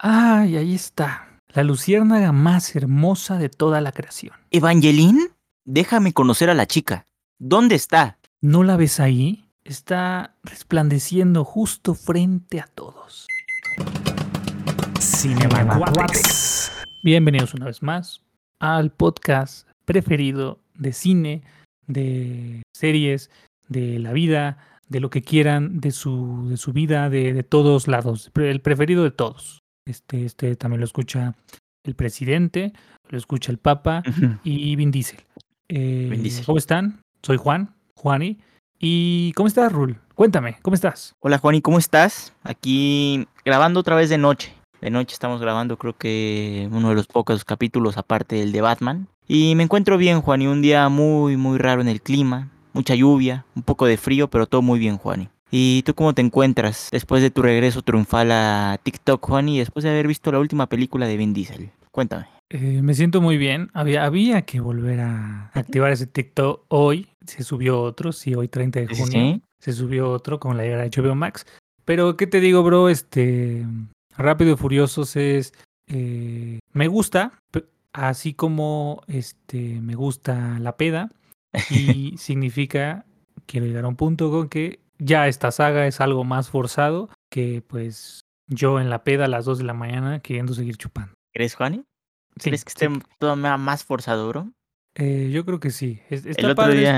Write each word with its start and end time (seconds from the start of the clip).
Ay, 0.00 0.56
ahí 0.56 0.76
está. 0.76 1.40
La 1.48 1.64
luciérnaga 1.64 2.30
más 2.30 2.76
hermosa 2.76 3.36
de 3.36 3.48
toda 3.48 3.80
la 3.80 3.90
creación. 3.90 4.36
¿Evangeline? 4.52 5.30
Déjame 5.64 6.12
conocer 6.12 6.50
a 6.50 6.54
la 6.54 6.66
chica. 6.66 7.04
¿Dónde 7.40 7.74
está? 7.74 8.18
¿No 8.40 8.62
la 8.62 8.76
ves 8.76 9.00
ahí? 9.00 9.50
Está 9.64 10.36
resplandeciendo 10.44 11.44
justo 11.44 11.96
frente 11.96 12.60
a 12.60 12.68
todos. 12.68 13.26
Cinema 15.00 15.66
Bienvenidos 17.02 17.54
una 17.54 17.66
vez 17.66 17.82
más 17.82 18.22
al 18.60 18.92
podcast 18.92 19.68
preferido 19.84 20.60
de 20.74 20.92
cine, 20.92 21.42
de 21.88 22.62
series, 22.72 23.30
de 23.66 23.98
la 23.98 24.12
vida, 24.12 24.58
de 24.86 25.00
lo 25.00 25.10
que 25.10 25.22
quieran, 25.22 25.80
de 25.80 25.90
su, 25.90 26.46
de 26.50 26.56
su 26.56 26.72
vida, 26.72 27.10
de, 27.10 27.32
de 27.32 27.42
todos 27.42 27.88
lados. 27.88 28.30
El 28.36 28.60
preferido 28.60 29.02
de 29.02 29.10
todos. 29.10 29.58
Este, 29.88 30.26
este 30.26 30.54
también 30.54 30.80
lo 30.80 30.84
escucha 30.84 31.34
el 31.82 31.94
presidente, 31.94 32.74
lo 33.08 33.16
escucha 33.16 33.50
el 33.50 33.56
Papa 33.56 34.02
y 34.44 34.76
Vin 34.76 34.90
Diesel. 34.90 35.20
Eh, 35.68 36.08
Vin 36.10 36.22
Diesel. 36.22 36.44
¿Cómo 36.44 36.58
están? 36.58 37.00
Soy 37.22 37.38
Juan, 37.38 37.74
Juani. 37.94 38.38
¿Y 38.78 39.32
cómo 39.32 39.48
estás, 39.48 39.72
Rul? 39.72 39.98
Cuéntame, 40.14 40.58
¿cómo 40.60 40.74
estás? 40.74 41.14
Hola 41.20 41.38
Juan, 41.38 41.54
¿y 41.54 41.62
cómo 41.62 41.78
estás? 41.78 42.34
Aquí 42.42 43.26
grabando 43.46 43.80
otra 43.80 43.96
vez 43.96 44.10
de 44.10 44.18
noche. 44.18 44.52
De 44.82 44.90
noche 44.90 45.14
estamos 45.14 45.40
grabando 45.40 45.78
creo 45.78 45.96
que 45.96 46.68
uno 46.70 46.90
de 46.90 46.94
los 46.94 47.06
pocos 47.06 47.44
capítulos 47.44 47.96
aparte 47.96 48.36
del 48.36 48.52
de 48.52 48.60
Batman. 48.60 49.08
Y 49.26 49.54
me 49.54 49.62
encuentro 49.62 49.96
bien, 49.96 50.20
Juan, 50.20 50.42
y 50.42 50.46
un 50.46 50.60
día 50.60 50.88
muy, 50.90 51.38
muy 51.38 51.56
raro 51.56 51.80
en 51.80 51.88
el 51.88 52.02
clima. 52.02 52.50
Mucha 52.74 52.94
lluvia, 52.94 53.46
un 53.56 53.62
poco 53.62 53.86
de 53.86 53.96
frío, 53.96 54.28
pero 54.28 54.46
todo 54.46 54.60
muy 54.60 54.78
bien, 54.78 54.98
Juan. 54.98 55.30
¿Y 55.50 55.82
tú 55.84 55.94
cómo 55.94 56.14
te 56.14 56.22
encuentras 56.22 56.88
después 56.92 57.22
de 57.22 57.30
tu 57.30 57.42
regreso 57.42 57.82
triunfal 57.82 58.30
a 58.32 58.78
TikTok, 58.82 59.24
Juan, 59.24 59.48
y 59.48 59.58
después 59.58 59.82
de 59.82 59.90
haber 59.90 60.06
visto 60.06 60.30
la 60.30 60.38
última 60.38 60.66
película 60.68 61.06
de 61.06 61.16
Vin 61.16 61.32
Diesel? 61.32 61.70
Cuéntame. 61.90 62.26
Eh, 62.50 62.80
me 62.82 62.94
siento 62.94 63.20
muy 63.20 63.36
bien. 63.36 63.70
Había, 63.74 64.04
había 64.04 64.42
que 64.42 64.60
volver 64.60 65.00
a 65.00 65.50
activar 65.54 65.92
ese 65.92 66.06
TikTok 66.06 66.64
hoy. 66.68 67.08
Se 67.26 67.42
subió 67.42 67.80
otro, 67.80 68.12
sí, 68.12 68.34
hoy 68.34 68.48
30 68.48 68.80
de 68.80 68.86
junio. 68.88 69.06
sí. 69.06 69.42
Se 69.60 69.72
subió 69.72 70.10
otro 70.10 70.38
con 70.38 70.56
la 70.56 70.62
llegada 70.62 70.84
de 70.84 70.90
HBO 70.90 71.14
Max. 71.14 71.44
Pero, 71.84 72.16
¿qué 72.16 72.26
te 72.26 72.40
digo, 72.40 72.62
bro? 72.62 72.88
Este, 72.88 73.66
Rápido 74.16 74.52
y 74.52 74.56
Furiosos 74.56 75.16
es... 75.16 75.52
eh, 75.88 76.60
me 76.72 76.86
gusta, 76.86 77.32
así 77.92 78.34
como 78.34 79.02
este, 79.08 79.80
me 79.80 79.94
gusta 79.94 80.58
la 80.60 80.76
peda. 80.76 81.10
Y 81.70 82.14
significa, 82.18 83.04
quiero 83.46 83.66
llegar 83.66 83.84
a 83.84 83.88
un 83.88 83.96
punto 83.96 84.30
con 84.30 84.48
que 84.48 84.80
ya 84.98 85.28
esta 85.28 85.50
saga 85.50 85.86
es 85.86 86.00
algo 86.00 86.24
más 86.24 86.48
forzado 86.50 87.08
que 87.30 87.62
pues 87.66 88.20
yo 88.46 88.80
en 88.80 88.90
la 88.90 89.04
peda 89.04 89.26
a 89.26 89.28
las 89.28 89.44
2 89.44 89.58
de 89.58 89.64
la 89.64 89.74
mañana 89.74 90.20
queriendo 90.20 90.54
seguir 90.54 90.76
chupando. 90.76 91.12
¿Crees, 91.32 91.54
Juan? 91.54 91.84
Sí, 92.36 92.50
¿Crees 92.50 92.64
que 92.64 92.72
sí. 92.76 92.84
esté 92.86 93.00
todavía 93.18 93.56
más 93.56 93.84
forzado, 93.84 94.28
bro? 94.28 94.52
Eh, 94.94 95.30
yo 95.32 95.44
creo 95.44 95.60
que 95.60 95.70
sí. 95.70 96.00
Está 96.10 96.50
otro 96.50 96.68
día- 96.68 96.90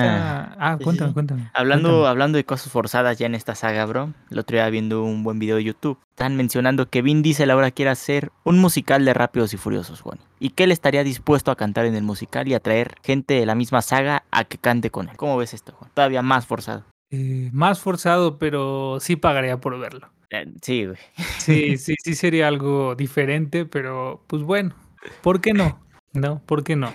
esta- 0.46 0.56
Ah, 0.58 0.78
cuéntame, 0.82 1.10
sí. 1.10 1.14
cuéntame. 1.14 1.50
Hablando, 1.52 1.88
cuéntame. 1.88 2.08
hablando 2.08 2.36
de 2.38 2.44
cosas 2.44 2.72
forzadas 2.72 3.18
ya 3.18 3.26
en 3.26 3.34
esta 3.34 3.54
saga, 3.54 3.84
bro. 3.84 4.14
El 4.30 4.38
otro 4.38 4.56
día 4.56 4.70
viendo 4.70 5.02
un 5.04 5.22
buen 5.22 5.38
video 5.38 5.56
de 5.56 5.64
YouTube. 5.64 5.98
Están 6.10 6.34
mencionando 6.36 6.88
que 6.88 7.02
Vin 7.02 7.20
Diesel 7.20 7.50
ahora 7.50 7.70
quiere 7.70 7.90
hacer 7.90 8.32
un 8.44 8.58
musical 8.58 9.04
de 9.04 9.12
Rápidos 9.12 9.52
y 9.52 9.58
Furiosos, 9.58 10.00
Juan. 10.00 10.18
Y 10.38 10.50
que 10.50 10.64
él 10.64 10.72
estaría 10.72 11.04
dispuesto 11.04 11.50
a 11.50 11.56
cantar 11.56 11.84
en 11.84 11.94
el 11.94 12.02
musical 12.02 12.48
y 12.48 12.54
a 12.54 12.60
traer 12.60 12.94
gente 13.02 13.34
de 13.34 13.44
la 13.44 13.54
misma 13.54 13.82
saga 13.82 14.22
a 14.30 14.44
que 14.44 14.56
cante 14.56 14.90
con 14.90 15.08
él. 15.10 15.16
¿Cómo 15.18 15.36
ves 15.36 15.52
esto, 15.52 15.72
Juan? 15.72 15.90
Todavía 15.92 16.22
más 16.22 16.46
forzado. 16.46 16.84
Eh, 17.10 17.50
más 17.52 17.80
forzado, 17.80 18.38
pero 18.38 18.98
sí 19.00 19.16
pagaría 19.16 19.60
por 19.60 19.78
verlo. 19.78 20.10
Eh, 20.30 20.46
Sí, 20.62 20.86
güey. 20.86 20.98
Sí, 21.38 21.76
sí, 21.76 21.94
sí 22.04 22.14
sería 22.14 22.48
algo 22.48 22.94
diferente, 22.94 23.66
pero 23.66 24.24
pues 24.26 24.42
bueno, 24.42 24.74
¿por 25.22 25.40
qué 25.40 25.52
no? 25.52 25.80
¿No? 26.12 26.40
¿Por 26.46 26.64
qué 26.64 26.76
no? 26.76 26.92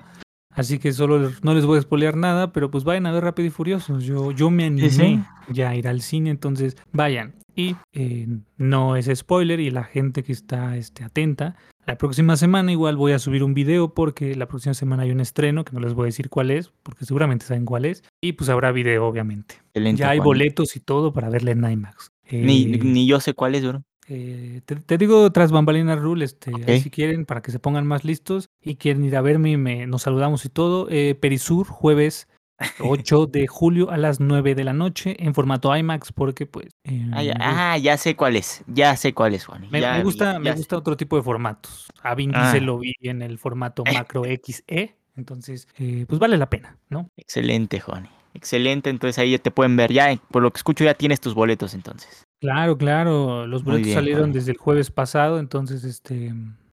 Así 0.55 0.79
que 0.79 0.93
solo 0.93 1.31
no 1.43 1.53
les 1.53 1.65
voy 1.65 1.77
a 1.77 1.81
spoilear 1.81 2.15
nada, 2.15 2.53
pero 2.53 2.71
pues 2.71 2.85
vayan 2.85 3.05
a 3.07 3.11
ver 3.11 3.25
Rápido 3.25 3.47
y 3.47 3.51
Furiosos. 3.51 4.05
Yo, 4.05 4.31
yo 4.31 4.49
me 4.49 4.65
animé 4.65 4.89
sí. 4.89 5.19
ya 5.49 5.69
a 5.69 5.75
ir 5.75 5.87
al 5.87 6.01
cine, 6.01 6.29
entonces 6.29 6.77
vayan. 6.93 7.35
Y 7.57 7.75
eh, 7.93 8.27
no 8.57 8.95
es 8.95 9.09
spoiler 9.13 9.59
y 9.59 9.69
la 9.69 9.83
gente 9.83 10.23
que 10.23 10.31
está 10.31 10.77
este, 10.77 11.03
atenta, 11.03 11.55
la 11.85 11.97
próxima 11.97 12.35
semana 12.37 12.71
igual 12.71 12.95
voy 12.97 13.11
a 13.11 13.19
subir 13.19 13.43
un 13.43 13.53
video 13.53 13.93
porque 13.93 14.35
la 14.35 14.47
próxima 14.47 14.73
semana 14.73 15.03
hay 15.03 15.11
un 15.11 15.19
estreno 15.19 15.63
que 15.65 15.73
no 15.73 15.79
les 15.79 15.93
voy 15.93 16.03
a 16.03 16.05
decir 16.07 16.29
cuál 16.29 16.51
es, 16.51 16.71
porque 16.83 17.05
seguramente 17.05 17.45
saben 17.45 17.65
cuál 17.65 17.85
es. 17.85 18.03
Y 18.21 18.33
pues 18.33 18.49
habrá 18.49 18.71
video, 18.71 19.05
obviamente. 19.05 19.55
Excelente, 19.67 19.99
ya 19.99 20.09
hay 20.09 20.17
Juan. 20.17 20.25
boletos 20.25 20.75
y 20.75 20.79
todo 20.79 21.13
para 21.13 21.29
verle 21.29 21.51
en 21.51 21.63
IMAX. 21.69 22.11
Ni, 22.31 22.63
Eh, 22.63 22.79
ni 22.83 23.05
yo 23.07 23.19
sé 23.19 23.33
cuál 23.33 23.55
es, 23.55 23.65
bro. 23.65 23.83
eh, 24.07 24.61
te, 24.65 24.75
te 24.75 24.97
digo 24.97 25.31
tras 25.31 25.51
bambalinas 25.51 25.99
rule, 25.99 26.25
este, 26.25 26.51
ahí 26.55 26.77
Ok. 26.77 26.83
si 26.83 26.89
quieren, 26.89 27.25
para 27.25 27.41
que 27.41 27.51
se 27.51 27.59
pongan 27.59 27.85
más 27.87 28.03
listos 28.05 28.49
y 28.61 28.75
quieren 28.75 29.03
ir 29.05 29.15
a 29.15 29.21
verme 29.21 29.51
y 29.51 29.57
me, 29.57 29.85
nos 29.87 30.03
saludamos 30.03 30.43
y 30.45 30.49
todo. 30.49 30.87
Eh, 30.89 31.15
Perisur, 31.19 31.67
jueves 31.67 32.27
8 32.79 33.25
de 33.27 33.47
julio 33.47 33.89
a 33.91 33.97
las 33.97 34.19
9 34.19 34.55
de 34.55 34.63
la 34.63 34.73
noche 34.73 35.15
en 35.19 35.33
formato 35.33 35.75
IMAX, 35.75 36.11
porque 36.11 36.45
pues 36.45 36.67
eh, 36.83 37.09
Ah 37.13 37.23
ya, 37.23 37.33
gu- 37.33 37.37
ah, 37.41 37.77
ya 37.77 37.97
sé 37.97 38.15
cuál 38.15 38.35
es. 38.35 38.63
Ya 38.67 38.95
sé 38.95 39.13
cuál 39.13 39.33
es, 39.33 39.45
Juan. 39.45 39.67
me- 39.71 39.81
Ya 39.81 39.91
me 39.93 39.97
vi, 39.99 40.03
gusta, 40.03 40.39
me 40.39 40.45
ya 40.45 40.55
gusta 40.55 40.77
otro 40.77 40.95
tipo 40.97 41.17
de 41.17 41.23
formatos. 41.23 41.87
A 42.01 42.15
Vin 42.15 42.31
Ah. 42.33 42.55
Lo 42.61 42.79
vi 42.79 42.93
en 43.01 43.21
el 43.21 43.37
formato 43.37 43.83
macro 44.07 44.23
XE, 44.25 44.95
entonces 45.17 45.67
eh, 45.77 46.05
pues 46.07 46.19
vale 46.19 46.37
la 46.37 46.49
pena, 46.49 46.77
¿no? 46.89 47.09
Excelente, 47.17 47.79
Juan. 47.79 48.09
Excelente, 48.33 48.89
entonces 48.89 49.17
ahí 49.17 49.31
ya 49.31 49.37
te 49.39 49.49
pueden 49.51 49.77
ver. 49.77 49.91
Ya, 49.93 50.13
por 50.29 50.41
lo 50.43 50.51
que 50.51 50.57
escucho, 50.57 50.83
ya 50.83 50.93
tienes 50.93 51.21
tus 51.21 51.33
boletos 51.33 51.73
entonces. 51.73 52.25
Claro, 52.41 52.77
claro. 52.77 53.47
Los 53.47 53.63
boletos 53.63 53.85
bien, 53.85 53.95
salieron 53.97 54.21
Juan. 54.23 54.31
desde 54.33 54.51
el 54.51 54.57
jueves 54.57 54.91
pasado, 54.91 55.39
entonces 55.39 55.85
este 55.85 56.33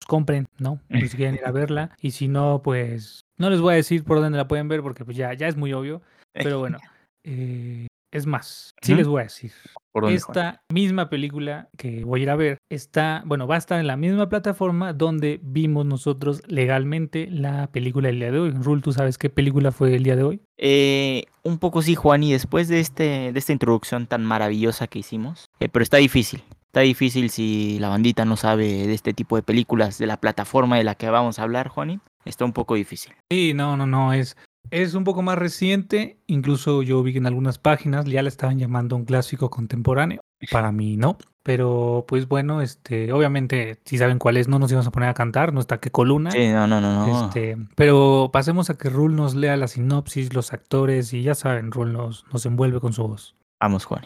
compren, 0.09 0.47
¿no? 0.57 0.81
Pues, 0.89 1.11
si 1.11 1.17
quieren 1.17 1.35
ir 1.35 1.45
a 1.45 1.51
verla. 1.51 1.91
Y 2.01 2.11
si 2.11 2.27
no, 2.27 2.61
pues 2.63 3.21
no 3.37 3.49
les 3.49 3.61
voy 3.61 3.73
a 3.73 3.77
decir 3.77 4.03
por 4.03 4.19
dónde 4.19 4.37
la 4.37 4.47
pueden 4.47 4.67
ver, 4.67 4.81
porque 4.81 5.05
pues 5.05 5.15
ya, 5.15 5.33
ya 5.33 5.47
es 5.47 5.55
muy 5.55 5.71
obvio. 5.71 6.01
Pero 6.33 6.59
bueno, 6.59 6.79
eh, 7.23 7.87
es 8.11 8.25
más, 8.25 8.73
sí 8.81 8.95
les 8.95 9.07
voy 9.07 9.21
a 9.21 9.23
decir. 9.23 9.51
¿Por? 9.91 10.09
Esta 10.11 10.61
misma 10.71 11.09
película 11.09 11.69
que 11.77 12.03
voy 12.03 12.21
a 12.21 12.23
ir 12.23 12.29
a 12.29 12.35
ver 12.35 12.57
está, 12.69 13.21
bueno, 13.25 13.47
va 13.47 13.55
a 13.55 13.57
estar 13.59 13.79
en 13.79 13.87
la 13.87 13.97
misma 13.97 14.29
plataforma 14.29 14.93
donde 14.93 15.39
vimos 15.43 15.85
nosotros 15.85 16.41
legalmente 16.47 17.27
la 17.29 17.71
película 17.71 18.07
del 18.07 18.19
día 18.19 18.31
de 18.31 18.39
hoy. 18.39 18.51
Rul, 18.51 18.81
¿tú 18.81 18.93
sabes 18.93 19.17
qué 19.17 19.29
película 19.29 19.71
fue 19.71 19.95
el 19.95 20.03
día 20.03 20.15
de 20.15 20.23
hoy? 20.23 20.41
Eh, 20.57 21.25
un 21.43 21.59
poco 21.59 21.81
sí, 21.81 21.95
Juan, 21.95 22.23
y 22.23 22.31
después 22.31 22.67
de, 22.67 22.79
este, 22.79 23.31
de 23.31 23.39
esta 23.39 23.53
introducción 23.53 24.07
tan 24.07 24.25
maravillosa 24.25 24.87
que 24.87 24.99
hicimos, 24.99 25.45
eh, 25.59 25.69
pero 25.69 25.83
está 25.83 25.97
difícil. 25.97 26.41
Está 26.69 26.81
difícil 26.81 27.31
si 27.31 27.79
la 27.79 27.89
bandita 27.89 28.25
no 28.25 28.37
sabe 28.37 28.85
de 28.85 28.93
este 28.93 29.11
tipo 29.11 29.35
de 29.35 29.41
películas, 29.41 29.97
de 29.97 30.05
la 30.05 30.17
plataforma 30.17 30.77
de 30.77 30.83
la 30.83 30.93
que 30.93 31.09
vamos 31.09 31.39
a 31.39 31.43
hablar, 31.43 31.67
Juani. 31.67 31.99
Está 32.25 32.45
un 32.45 32.53
poco 32.53 32.75
difícil. 32.75 33.11
Sí, 33.31 33.55
no, 33.55 33.75
no, 33.75 33.87
no, 33.87 34.13
es, 34.13 34.37
es 34.69 34.93
un 34.93 35.03
poco 35.03 35.23
más 35.23 35.39
reciente, 35.39 36.19
incluso 36.27 36.83
yo 36.83 37.01
vi 37.01 37.13
que 37.13 37.17
en 37.17 37.25
algunas 37.25 37.57
páginas 37.57 38.05
ya 38.05 38.21
le 38.21 38.29
estaban 38.29 38.59
llamando 38.59 38.95
un 38.95 39.05
clásico 39.05 39.49
contemporáneo, 39.49 40.21
para 40.51 40.71
mí 40.71 40.95
no, 40.95 41.17
pero 41.41 42.05
pues 42.07 42.27
bueno, 42.27 42.61
este, 42.61 43.11
obviamente 43.13 43.79
si 43.83 43.97
saben 43.97 44.19
cuál 44.19 44.37
es, 44.37 44.47
no 44.47 44.59
nos 44.59 44.69
íbamos 44.69 44.85
a 44.85 44.91
poner 44.91 45.09
a 45.09 45.15
cantar, 45.15 45.53
no 45.53 45.61
está 45.61 45.79
que 45.79 45.89
coluna, 45.89 46.29
Sí, 46.29 46.49
no, 46.49 46.67
no, 46.67 46.79
no, 46.81 47.07
no. 47.07 47.25
este, 47.25 47.57
pero 47.73 48.29
pasemos 48.31 48.69
a 48.69 48.77
que 48.77 48.91
Rul 48.91 49.15
nos 49.15 49.33
lea 49.33 49.57
la 49.57 49.67
sinopsis, 49.67 50.35
los 50.35 50.53
actores 50.53 51.13
y 51.13 51.23
ya 51.23 51.33
saben, 51.33 51.71
Rul 51.71 51.93
nos, 51.93 52.25
nos 52.31 52.45
envuelve 52.45 52.79
con 52.79 52.93
su 52.93 53.07
voz. 53.07 53.35
Vamos, 53.59 53.85
Juan. 53.85 54.03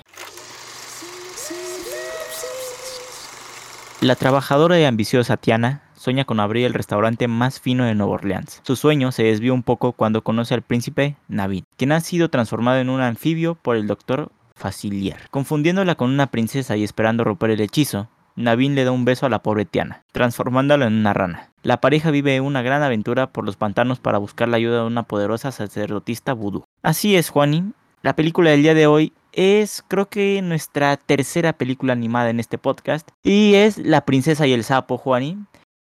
La 4.03 4.18
trabajadora 4.18 4.78
y 4.78 4.84
ambiciosa 4.84 5.38
Tiana 5.38 5.81
sueña 5.96 6.25
con 6.25 6.41
abrir 6.41 6.66
el 6.66 6.74
restaurante 6.74 7.30
más 7.30 7.62
fino 7.62 7.86
de 7.86 7.96
Nueva 7.96 8.16
Orleans. 8.16 8.59
Su 8.64 8.75
sueño 8.75 9.14
se 9.14 9.24
desvía 9.24 9.53
un 9.53 9.64
poco 9.64 9.94
cuando 9.94 10.25
conoce 10.25 10.53
al 10.53 10.62
príncipe 10.62 11.16
Navin, 11.30 11.64
quien 11.78 11.94
ha 11.94 12.02
sido 12.02 12.28
transformado 12.28 12.80
en 12.80 12.90
un 12.90 13.00
anfibio 13.00 13.56
por 13.56 13.78
el 13.78 13.88
doctor 13.88 14.30
Facilier. 14.56 15.30
Confundiéndola 15.31 15.96
con 15.96 16.09
una 16.09 16.28
princesa 16.28 16.75
y 16.75 16.84
esperando 16.84 17.24
romper 17.24 17.52
el 17.52 17.62
hechizo, 17.62 18.09
Navin 18.36 18.75
le 18.75 18.84
da 18.84 18.92
un 18.92 19.06
beso 19.06 19.25
a 19.25 19.30
la 19.30 19.42
pobre 19.42 19.63
Tiana, 19.63 20.03
transformándola 20.12 20.88
en 20.88 20.96
una 20.96 21.13
rana. 21.13 21.51
La 21.62 21.80
pareja 21.80 22.12
vive 22.12 22.42
una 22.42 22.62
gran 22.62 22.83
aventura 22.83 23.31
por 23.31 23.45
los 23.45 23.56
pantanos 23.56 24.01
para 24.01 24.18
buscar 24.18 24.50
la 24.50 24.57
ayuda 24.57 24.81
de 24.81 24.88
una 24.88 25.04
poderosa 25.04 25.54
sacerdotista 25.54 26.33
vudú. 26.33 26.66
Así 26.81 27.16
es, 27.16 27.30
Juani, 27.30 27.72
la 28.03 28.15
película 28.15 28.51
del 28.51 28.61
día 28.61 28.73
de 28.73 28.85
hoy 28.85 29.13
es 29.31 29.83
creo 29.88 30.09
que 30.09 30.41
nuestra 30.44 30.97
tercera 30.97 31.53
película 31.53 31.94
animada 31.94 32.29
en 32.29 32.39
este 32.39 32.57
podcast 32.57 33.09
y 33.23 33.55
es 33.55 33.77
La 33.77 34.05
princesa 34.05 34.45
y 34.45 34.53
el 34.53 34.63
sapo, 34.63 34.97
Juani, 34.97 35.39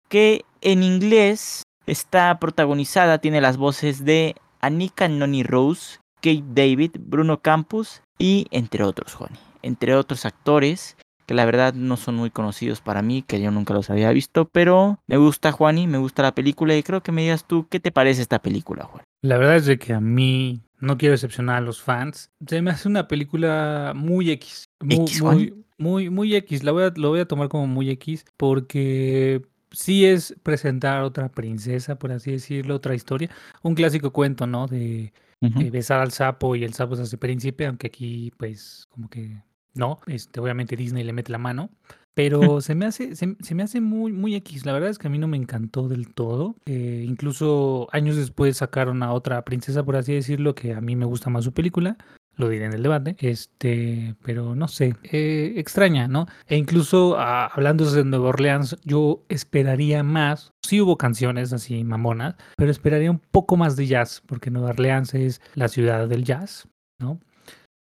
que 0.08 0.44
en 0.60 0.82
inglés 0.82 1.62
está 1.86 2.38
protagonizada, 2.38 3.18
tiene 3.18 3.40
las 3.40 3.56
voces 3.56 4.04
de 4.04 4.34
Anika 4.60 5.08
Noni 5.08 5.44
Rose, 5.44 6.00
Kate 6.16 6.42
David, 6.48 6.96
Bruno 6.98 7.40
Campus 7.40 8.02
y 8.18 8.48
entre 8.50 8.82
otros, 8.82 9.14
Juani, 9.14 9.38
entre 9.62 9.94
otros 9.94 10.26
actores 10.26 10.96
que 11.24 11.34
la 11.34 11.44
verdad 11.44 11.74
no 11.74 11.98
son 11.98 12.16
muy 12.16 12.30
conocidos 12.30 12.80
para 12.80 13.02
mí, 13.02 13.22
que 13.22 13.40
yo 13.40 13.50
nunca 13.50 13.74
los 13.74 13.90
había 13.90 14.10
visto, 14.12 14.48
pero 14.50 14.98
me 15.06 15.18
gusta 15.18 15.52
Juani, 15.52 15.86
me 15.86 15.98
gusta 15.98 16.22
la 16.22 16.34
película 16.34 16.74
y 16.74 16.82
creo 16.82 17.02
que 17.02 17.12
me 17.12 17.20
digas 17.22 17.44
tú 17.44 17.68
qué 17.68 17.80
te 17.80 17.92
parece 17.92 18.22
esta 18.22 18.40
película, 18.40 18.84
Juan. 18.84 19.04
La 19.22 19.36
verdad 19.36 19.56
es 19.56 19.66
de 19.66 19.78
que 19.78 19.92
a 19.92 20.00
mí, 20.00 20.62
no 20.80 20.98
quiero 20.98 21.12
decepcionar 21.12 21.56
a 21.56 21.60
los 21.60 21.82
fans, 21.82 22.30
se 22.46 22.62
me 22.62 22.70
hace 22.70 22.88
una 22.88 23.08
película 23.08 23.92
muy 23.96 24.30
X, 24.30 24.68
muy, 24.80 24.96
X, 24.96 25.22
muy, 25.22 25.64
Muy, 25.78 26.10
muy 26.10 26.34
X, 26.34 26.64
la 26.64 26.72
voy 26.72 26.84
a, 26.84 26.92
lo 26.96 27.10
voy 27.10 27.20
a 27.20 27.28
tomar 27.28 27.48
como 27.48 27.66
muy 27.66 27.90
X 27.90 28.24
porque 28.36 29.42
sí 29.70 30.04
es 30.04 30.34
presentar 30.42 31.02
otra 31.02 31.28
princesa, 31.28 31.98
por 31.98 32.12
así 32.12 32.32
decirlo, 32.32 32.76
otra 32.76 32.94
historia. 32.94 33.30
Un 33.62 33.74
clásico 33.74 34.12
cuento, 34.12 34.46
¿no? 34.46 34.66
De 34.66 35.12
besar 35.40 36.00
al 36.00 36.10
sapo 36.10 36.56
y 36.56 36.64
el 36.64 36.74
sapo 36.74 36.96
se 36.96 37.02
hace 37.02 37.18
príncipe, 37.18 37.66
aunque 37.66 37.88
aquí, 37.88 38.32
pues, 38.36 38.86
como 38.90 39.08
que 39.08 39.42
no. 39.74 40.00
Este, 40.06 40.40
obviamente 40.40 40.76
Disney 40.76 41.04
le 41.04 41.12
mete 41.12 41.32
la 41.32 41.38
mano. 41.38 41.70
Pero 42.18 42.60
se 42.60 42.74
me 42.74 42.84
hace, 42.84 43.14
se, 43.14 43.36
se 43.38 43.54
me 43.54 43.62
hace 43.62 43.80
muy, 43.80 44.12
muy 44.12 44.34
X. 44.34 44.66
La 44.66 44.72
verdad 44.72 44.90
es 44.90 44.98
que 44.98 45.06
a 45.06 45.10
mí 45.10 45.18
no 45.18 45.28
me 45.28 45.36
encantó 45.36 45.86
del 45.86 46.12
todo. 46.12 46.56
Eh, 46.66 47.04
incluso 47.06 47.86
años 47.92 48.16
después 48.16 48.56
sacaron 48.56 49.04
a 49.04 49.12
otra 49.12 49.44
princesa, 49.44 49.84
por 49.84 49.94
así 49.94 50.14
decirlo, 50.14 50.56
que 50.56 50.74
a 50.74 50.80
mí 50.80 50.96
me 50.96 51.06
gusta 51.06 51.30
más 51.30 51.44
su 51.44 51.52
película. 51.52 51.96
Lo 52.34 52.48
diré 52.48 52.64
en 52.64 52.72
el 52.72 52.82
debate. 52.82 53.14
Este, 53.20 54.16
pero 54.24 54.56
no 54.56 54.66
sé. 54.66 54.96
eh, 55.04 55.54
extraña, 55.58 56.08
¿no? 56.08 56.26
E 56.48 56.56
incluso 56.56 57.14
ah, 57.16 57.46
hablando 57.46 57.88
de 57.88 58.02
Nueva 58.02 58.30
Orleans, 58.30 58.76
yo 58.82 59.22
esperaría 59.28 60.02
más. 60.02 60.52
Sí 60.66 60.80
hubo 60.80 60.98
canciones 60.98 61.52
así 61.52 61.84
mamonas, 61.84 62.34
pero 62.56 62.72
esperaría 62.72 63.12
un 63.12 63.20
poco 63.30 63.56
más 63.56 63.76
de 63.76 63.86
jazz, 63.86 64.24
porque 64.26 64.50
Nueva 64.50 64.70
Orleans 64.70 65.14
es 65.14 65.40
la 65.54 65.68
ciudad 65.68 66.08
del 66.08 66.24
jazz, 66.24 66.66
¿no? 66.98 67.20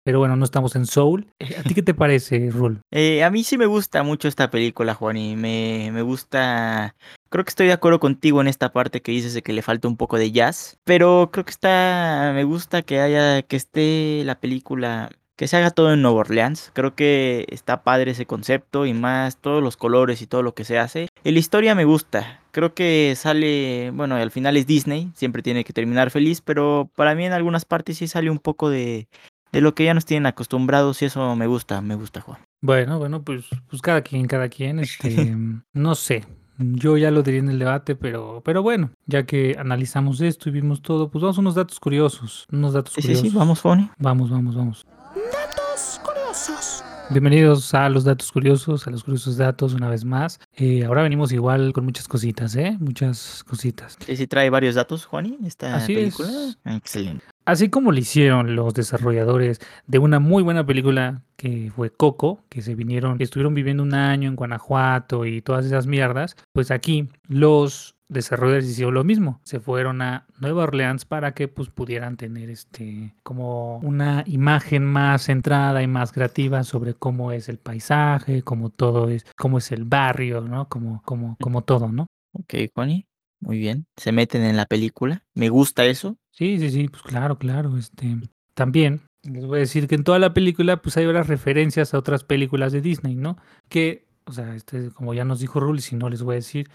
Pero 0.04 0.20
bueno, 0.20 0.36
no 0.36 0.44
estamos 0.44 0.76
en 0.76 0.86
Soul. 0.86 1.28
Eh, 1.40 1.56
¿A 1.58 1.64
ti 1.64 1.74
qué 1.74 1.82
te 1.82 1.94
parece, 1.94 2.50
Rul? 2.52 2.82
Eh, 2.92 3.24
a 3.24 3.30
mí 3.30 3.44
sí 3.44 3.58
me 3.58 3.66
gusta 3.66 4.04
mucho 4.04 4.28
esta 4.28 4.52
película, 4.52 4.94
Juan, 4.94 5.18
y 5.18 5.36
me, 5.36 5.92
me 5.94 6.02
gusta... 6.02 6.96
Creo 7.30 7.46
que 7.46 7.50
estoy 7.50 7.68
de 7.68 7.74
acuerdo 7.74 8.00
contigo 8.00 8.42
en 8.42 8.48
esta 8.48 8.74
parte 8.74 9.02
que 9.02 9.14
dices 9.14 9.34
de 9.34 9.42
que 9.42 9.54
le 9.54 9.62
falta 9.62 9.88
un 9.88 9.98
poco 9.98 10.18
de 10.18 10.32
jazz, 10.32 10.78
pero 10.84 11.30
creo 11.32 11.46
que 11.46 11.52
está... 11.52 12.32
Me 12.36 12.44
gusta 12.44 12.82
que 12.82 13.00
haya, 13.00 13.42
que 13.44 13.56
esté 13.56 14.24
la 14.26 14.40
película, 14.40 15.10
que 15.38 15.48
se 15.48 15.56
haga 15.56 15.72
todo 15.72 15.94
en 15.94 16.02
Nueva 16.02 16.20
Orleans. 16.20 16.72
Creo 16.74 16.96
que 16.96 17.46
está 17.50 17.84
padre 17.84 18.12
ese 18.12 18.26
concepto 18.26 18.86
y 18.86 18.94
más 18.94 19.38
todos 19.38 19.64
los 19.64 19.78
colores 19.78 20.22
y 20.22 20.28
todo 20.28 20.44
lo 20.44 20.54
que 20.54 20.66
se 20.66 20.80
hace. 20.80 21.08
La 21.24 21.40
historia 21.40 21.76
me 21.76 21.86
gusta. 21.86 22.42
Creo 22.52 22.76
que 22.76 23.14
sale, 23.16 23.90
bueno, 23.92 24.16
al 24.16 24.30
final 24.30 24.58
es 24.58 24.68
Disney, 24.68 25.12
siempre 25.16 25.42
tiene 25.42 25.64
que 25.64 25.74
terminar 25.74 26.12
feliz, 26.12 26.42
pero 26.42 26.92
para 26.96 27.16
mí 27.16 27.26
en 27.26 27.32
algunas 27.32 27.66
partes 27.66 27.98
sí 27.98 28.08
sale 28.08 28.30
un 28.30 28.38
poco 28.38 28.70
de, 28.70 29.08
de 29.54 29.62
lo 29.62 29.74
que 29.74 29.86
ya 29.86 29.94
nos 29.94 30.04
tienen 30.06 30.26
acostumbrados 30.26 31.02
y 31.02 31.06
eso 31.06 31.34
me 31.38 31.48
gusta, 31.48 31.80
me 31.82 31.96
gusta, 31.96 32.20
Juan. 32.20 32.40
Bueno, 32.62 33.00
bueno, 33.00 33.22
pues, 33.24 33.46
pues 33.70 33.82
cada 33.82 34.02
quien, 34.02 34.28
cada 34.28 34.50
quien, 34.50 34.80
este, 34.80 35.34
no 35.74 35.96
sé. 35.96 36.26
Yo 36.60 36.98
ya 36.98 37.10
lo 37.10 37.24
diría 37.24 37.40
en 37.40 37.50
el 37.50 37.58
debate, 37.60 37.96
pero, 37.96 38.42
pero 38.46 38.62
bueno, 38.62 38.92
ya 39.08 39.26
que 39.26 39.56
analizamos 39.58 40.22
esto 40.22 40.50
y 40.50 40.52
vimos 40.52 40.82
todo, 40.82 41.10
pues 41.10 41.22
vamos 41.22 41.38
a 41.38 41.42
unos 41.42 41.56
datos 41.56 41.80
curiosos. 41.80 42.46
Unos 42.52 42.74
datos 42.74 42.94
Sí, 42.94 43.02
sí, 43.02 43.08
curiosos. 43.08 43.32
sí, 43.32 43.36
vamos, 43.38 43.62
Juan. 43.62 43.92
Vamos, 43.98 44.30
vamos, 44.30 44.56
vamos. 44.56 44.86
Datos 45.16 46.00
curiosos. 46.04 46.84
Bienvenidos 47.10 47.74
a 47.74 47.90
los 47.90 48.04
datos 48.06 48.32
curiosos, 48.32 48.88
a 48.88 48.92
los 48.92 49.04
curiosos 49.04 49.38
datos 49.38 49.74
una 49.74 49.90
vez 49.90 50.06
más. 50.06 50.40
Eh, 50.56 50.86
ahora 50.86 51.04
venimos 51.04 51.32
igual 51.32 51.74
con 51.74 51.86
muchas 51.86 52.08
cositas, 52.08 52.56
¿eh? 52.56 52.78
Muchas 52.80 53.44
cositas. 53.44 53.98
Sí, 54.06 54.16
sí 54.16 54.28
trae 54.28 54.50
varios 54.50 54.76
datos, 54.76 55.06
Juani, 55.06 55.38
esta 55.46 55.76
Así 55.76 55.96
película. 55.96 56.30
es. 56.30 56.58
Excelente. 56.66 57.26
Así 57.46 57.70
como 57.70 57.92
lo 57.92 57.98
hicieron 57.98 58.56
los 58.56 58.74
desarrolladores 58.74 59.60
de 59.86 60.00
una 60.00 60.20
muy 60.20 60.44
buena 60.44 60.66
película 60.66 61.24
que 61.36 61.72
fue 61.76 61.92
Coco, 61.92 62.42
que 62.48 62.62
se 62.62 62.74
vinieron, 62.74 63.18
que 63.18 63.26
estuvieron 63.26 63.54
viviendo 63.54 63.84
un 63.84 63.94
año 63.94 64.30
en 64.30 64.36
Guanajuato 64.38 65.26
y 65.26 65.42
todas 65.42 65.66
esas 65.66 65.86
mierdas, 65.86 66.38
pues 66.54 66.72
aquí 66.72 67.10
los 67.28 67.96
desarrolladores 68.08 68.70
hicieron 68.70 68.94
lo 68.94 69.04
mismo. 69.04 69.42
Se 69.44 69.60
fueron 69.60 70.02
a 70.02 70.26
Nueva 70.40 70.64
Orleans 70.64 71.04
para 71.04 71.34
que 71.34 71.50
pues 71.50 71.70
pudieran 71.70 72.16
tener 72.16 72.50
este 72.50 73.14
como 73.24 73.80
una 73.80 74.24
imagen 74.26 74.86
más 74.86 75.24
centrada 75.24 75.84
y 75.84 75.88
más 75.88 76.14
creativa 76.14 76.64
sobre 76.64 76.94
cómo 76.94 77.34
es 77.34 77.50
el 77.50 77.58
paisaje, 77.58 78.44
cómo 78.44 78.70
todo 78.70 79.10
es, 79.10 79.26
cómo 79.36 79.58
es 79.58 79.72
el 79.74 79.84
barrio, 79.84 80.42
¿no? 80.42 80.70
Como, 80.70 81.02
como, 81.04 81.36
como 81.42 81.64
todo, 81.64 81.92
¿no? 81.92 82.08
Ok, 82.34 82.54
Juani, 82.74 83.06
muy 83.44 83.58
bien. 83.60 83.86
Se 83.98 84.12
meten 84.12 84.44
en 84.44 84.58
la 84.58 84.66
película. 84.66 85.24
Me 85.34 85.50
gusta 85.50 85.86
eso. 85.86 86.18
Sí, 86.32 86.58
sí, 86.60 86.70
sí, 86.72 86.88
pues 86.88 87.04
claro, 87.04 87.38
claro. 87.38 87.78
Este, 87.78 88.18
también 88.56 89.02
les 89.24 89.46
voy 89.46 89.58
a 89.58 89.60
decir 89.62 89.88
que 89.88 89.96
en 89.96 90.04
toda 90.04 90.20
la 90.20 90.34
película, 90.34 90.82
pues 90.82 90.98
hay 90.98 91.06
varias 91.06 91.28
referencias 91.28 91.94
a 91.94 91.98
otras 92.00 92.24
películas 92.24 92.72
de 92.72 92.82
Disney, 92.82 93.16
¿no? 93.16 93.38
Que, 93.70 94.06
o 94.26 94.32
sea, 94.32 94.56
este, 94.56 94.90
como 94.92 95.14
ya 95.14 95.24
nos 95.26 95.40
dijo 95.40 95.60
Rul, 95.60 95.80
si 95.82 95.96
no 95.96 96.10
les 96.10 96.24
voy 96.24 96.34
a 96.34 96.36
decir, 96.38 96.70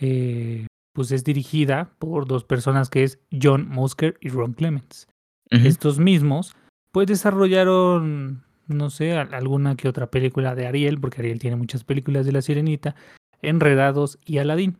eh, 0.00 0.66
pues 0.94 1.10
es 1.12 1.24
dirigida 1.24 1.94
por 1.98 2.26
dos 2.26 2.44
personas 2.44 2.90
que 2.90 3.04
es 3.04 3.18
John 3.30 3.68
Musker 3.68 4.16
y 4.20 4.28
Ron 4.30 4.54
Clements. 4.54 5.06
Estos 5.50 5.98
mismos, 5.98 6.56
pues 6.92 7.06
desarrollaron, 7.06 8.42
no 8.68 8.88
sé, 8.90 9.12
al- 9.12 9.34
alguna 9.34 9.76
que 9.76 9.86
otra 9.88 10.10
película 10.10 10.54
de 10.54 10.66
Ariel, 10.66 10.98
porque 10.98 11.20
Ariel 11.20 11.38
tiene 11.40 11.56
muchas 11.56 11.84
películas 11.84 12.24
de 12.24 12.32
La 12.32 12.40
Sirenita, 12.42 12.94
Enredados 13.42 14.18
y 14.24 14.38
Aladdin. 14.38 14.78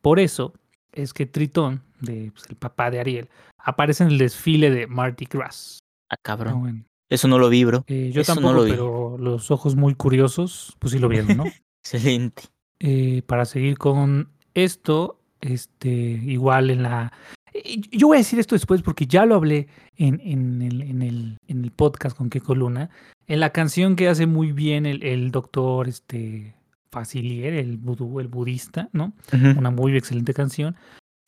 Por 0.00 0.18
eso 0.18 0.54
es 0.96 1.12
que 1.12 1.26
Tritón, 1.26 1.82
de, 2.00 2.30
pues, 2.32 2.44
el 2.48 2.56
papá 2.56 2.90
de 2.90 3.00
Ariel, 3.00 3.28
aparece 3.58 4.04
en 4.04 4.10
el 4.10 4.18
desfile 4.18 4.70
de 4.70 4.86
Mardi 4.86 5.26
Gras. 5.26 5.78
Ah, 6.10 6.14
Ah, 6.14 6.16
cabrón. 6.22 6.60
bueno. 6.60 6.84
Eso 7.08 7.28
no 7.28 7.38
lo 7.38 7.48
vi, 7.48 7.64
bro. 7.64 7.84
Eh, 7.86 8.10
yo 8.12 8.22
Eso 8.22 8.34
no 8.34 8.40
tampoco, 8.40 8.54
lo 8.58 8.64
vi. 8.64 8.70
pero 8.72 9.16
los 9.18 9.50
ojos 9.52 9.76
muy 9.76 9.94
curiosos, 9.94 10.74
pues 10.80 10.92
sí 10.92 10.98
lo 10.98 11.08
vieron, 11.08 11.36
¿no? 11.36 11.44
Excelente. 11.84 12.44
Eh, 12.80 13.22
para 13.26 13.44
seguir 13.44 13.78
con 13.78 14.28
esto, 14.54 15.20
este, 15.40 15.88
igual 15.88 16.70
en 16.70 16.82
la... 16.82 17.12
eh, 17.52 17.80
Yo 17.92 18.08
voy 18.08 18.16
a 18.16 18.20
decir 18.20 18.38
esto 18.40 18.54
después 18.56 18.82
porque 18.82 19.06
ya 19.06 19.24
lo 19.24 19.36
hablé 19.36 19.68
en, 19.96 20.20
en 20.24 20.62
el, 20.62 20.82
en, 20.82 21.02
el, 21.02 21.36
en 21.46 21.64
el 21.64 21.70
podcast 21.70 22.16
con 22.16 22.28
Keiko 22.28 22.54
Luna. 22.56 22.90
En 23.28 23.38
la 23.40 23.50
canción 23.50 23.94
que 23.96 24.08
hace 24.08 24.26
muy 24.26 24.52
bien 24.52 24.84
el, 24.86 25.02
el 25.04 25.30
doctor 25.30 25.88
este, 25.88 26.54
Facilier, 26.96 27.52
el 27.52 27.76
vudú, 27.76 28.20
el 28.20 28.28
budista, 28.28 28.88
¿no? 28.92 29.12
Una 29.58 29.70
muy 29.70 29.94
excelente 29.94 30.32
canción. 30.32 30.76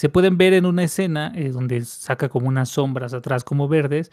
Se 0.01 0.09
pueden 0.09 0.39
ver 0.39 0.55
en 0.55 0.65
una 0.65 0.85
escena 0.85 1.31
eh, 1.35 1.51
donde 1.51 1.85
saca 1.85 2.31
como 2.31 2.49
unas 2.49 2.71
sombras 2.71 3.13
atrás 3.13 3.45
como 3.45 3.69
verdes 3.69 4.11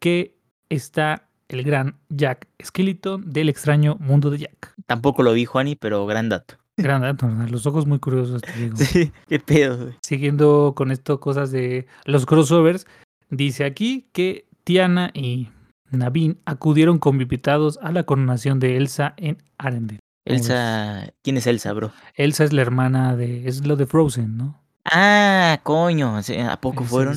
que 0.00 0.36
está 0.68 1.30
el 1.48 1.62
gran 1.62 1.96
Jack 2.10 2.46
Skeleton 2.62 3.30
del 3.30 3.48
extraño 3.48 3.96
mundo 4.00 4.28
de 4.30 4.38
Jack. 4.40 4.74
Tampoco 4.84 5.22
lo 5.22 5.32
vi, 5.32 5.46
Juani, 5.46 5.76
pero 5.76 6.04
gran 6.04 6.28
dato. 6.28 6.56
Gran 6.76 7.00
dato, 7.00 7.26
los 7.26 7.66
ojos 7.66 7.86
muy 7.86 8.00
curiosos, 8.00 8.42
te 8.42 8.52
digo. 8.52 8.76
Sí, 8.76 9.10
qué 9.28 9.40
pedo, 9.40 9.78
güey. 9.78 9.94
Siguiendo 10.02 10.74
con 10.76 10.90
esto, 10.90 11.20
cosas 11.20 11.50
de 11.50 11.86
los 12.04 12.26
crossovers, 12.26 12.86
dice 13.30 13.64
aquí 13.64 14.10
que 14.12 14.46
Tiana 14.64 15.10
y 15.14 15.48
Navin 15.90 16.38
acudieron 16.44 16.98
como 16.98 17.22
invitados 17.22 17.78
a 17.80 17.92
la 17.92 18.02
coronación 18.02 18.60
de 18.60 18.76
Elsa 18.76 19.14
en 19.16 19.38
Arendelle. 19.56 20.00
Elsa. 20.28 21.12
¿Quién 21.22 21.36
es 21.36 21.46
Elsa, 21.46 21.72
bro? 21.72 21.92
Elsa 22.14 22.44
es 22.44 22.52
la 22.52 22.62
hermana 22.62 23.16
de. 23.16 23.48
Es 23.48 23.66
lo 23.66 23.76
de 23.76 23.86
Frozen, 23.86 24.36
¿no? 24.36 24.60
Ah, 24.84 25.60
coño. 25.62 26.18
¿A 26.50 26.60
poco 26.60 26.84
fueron? 26.84 27.16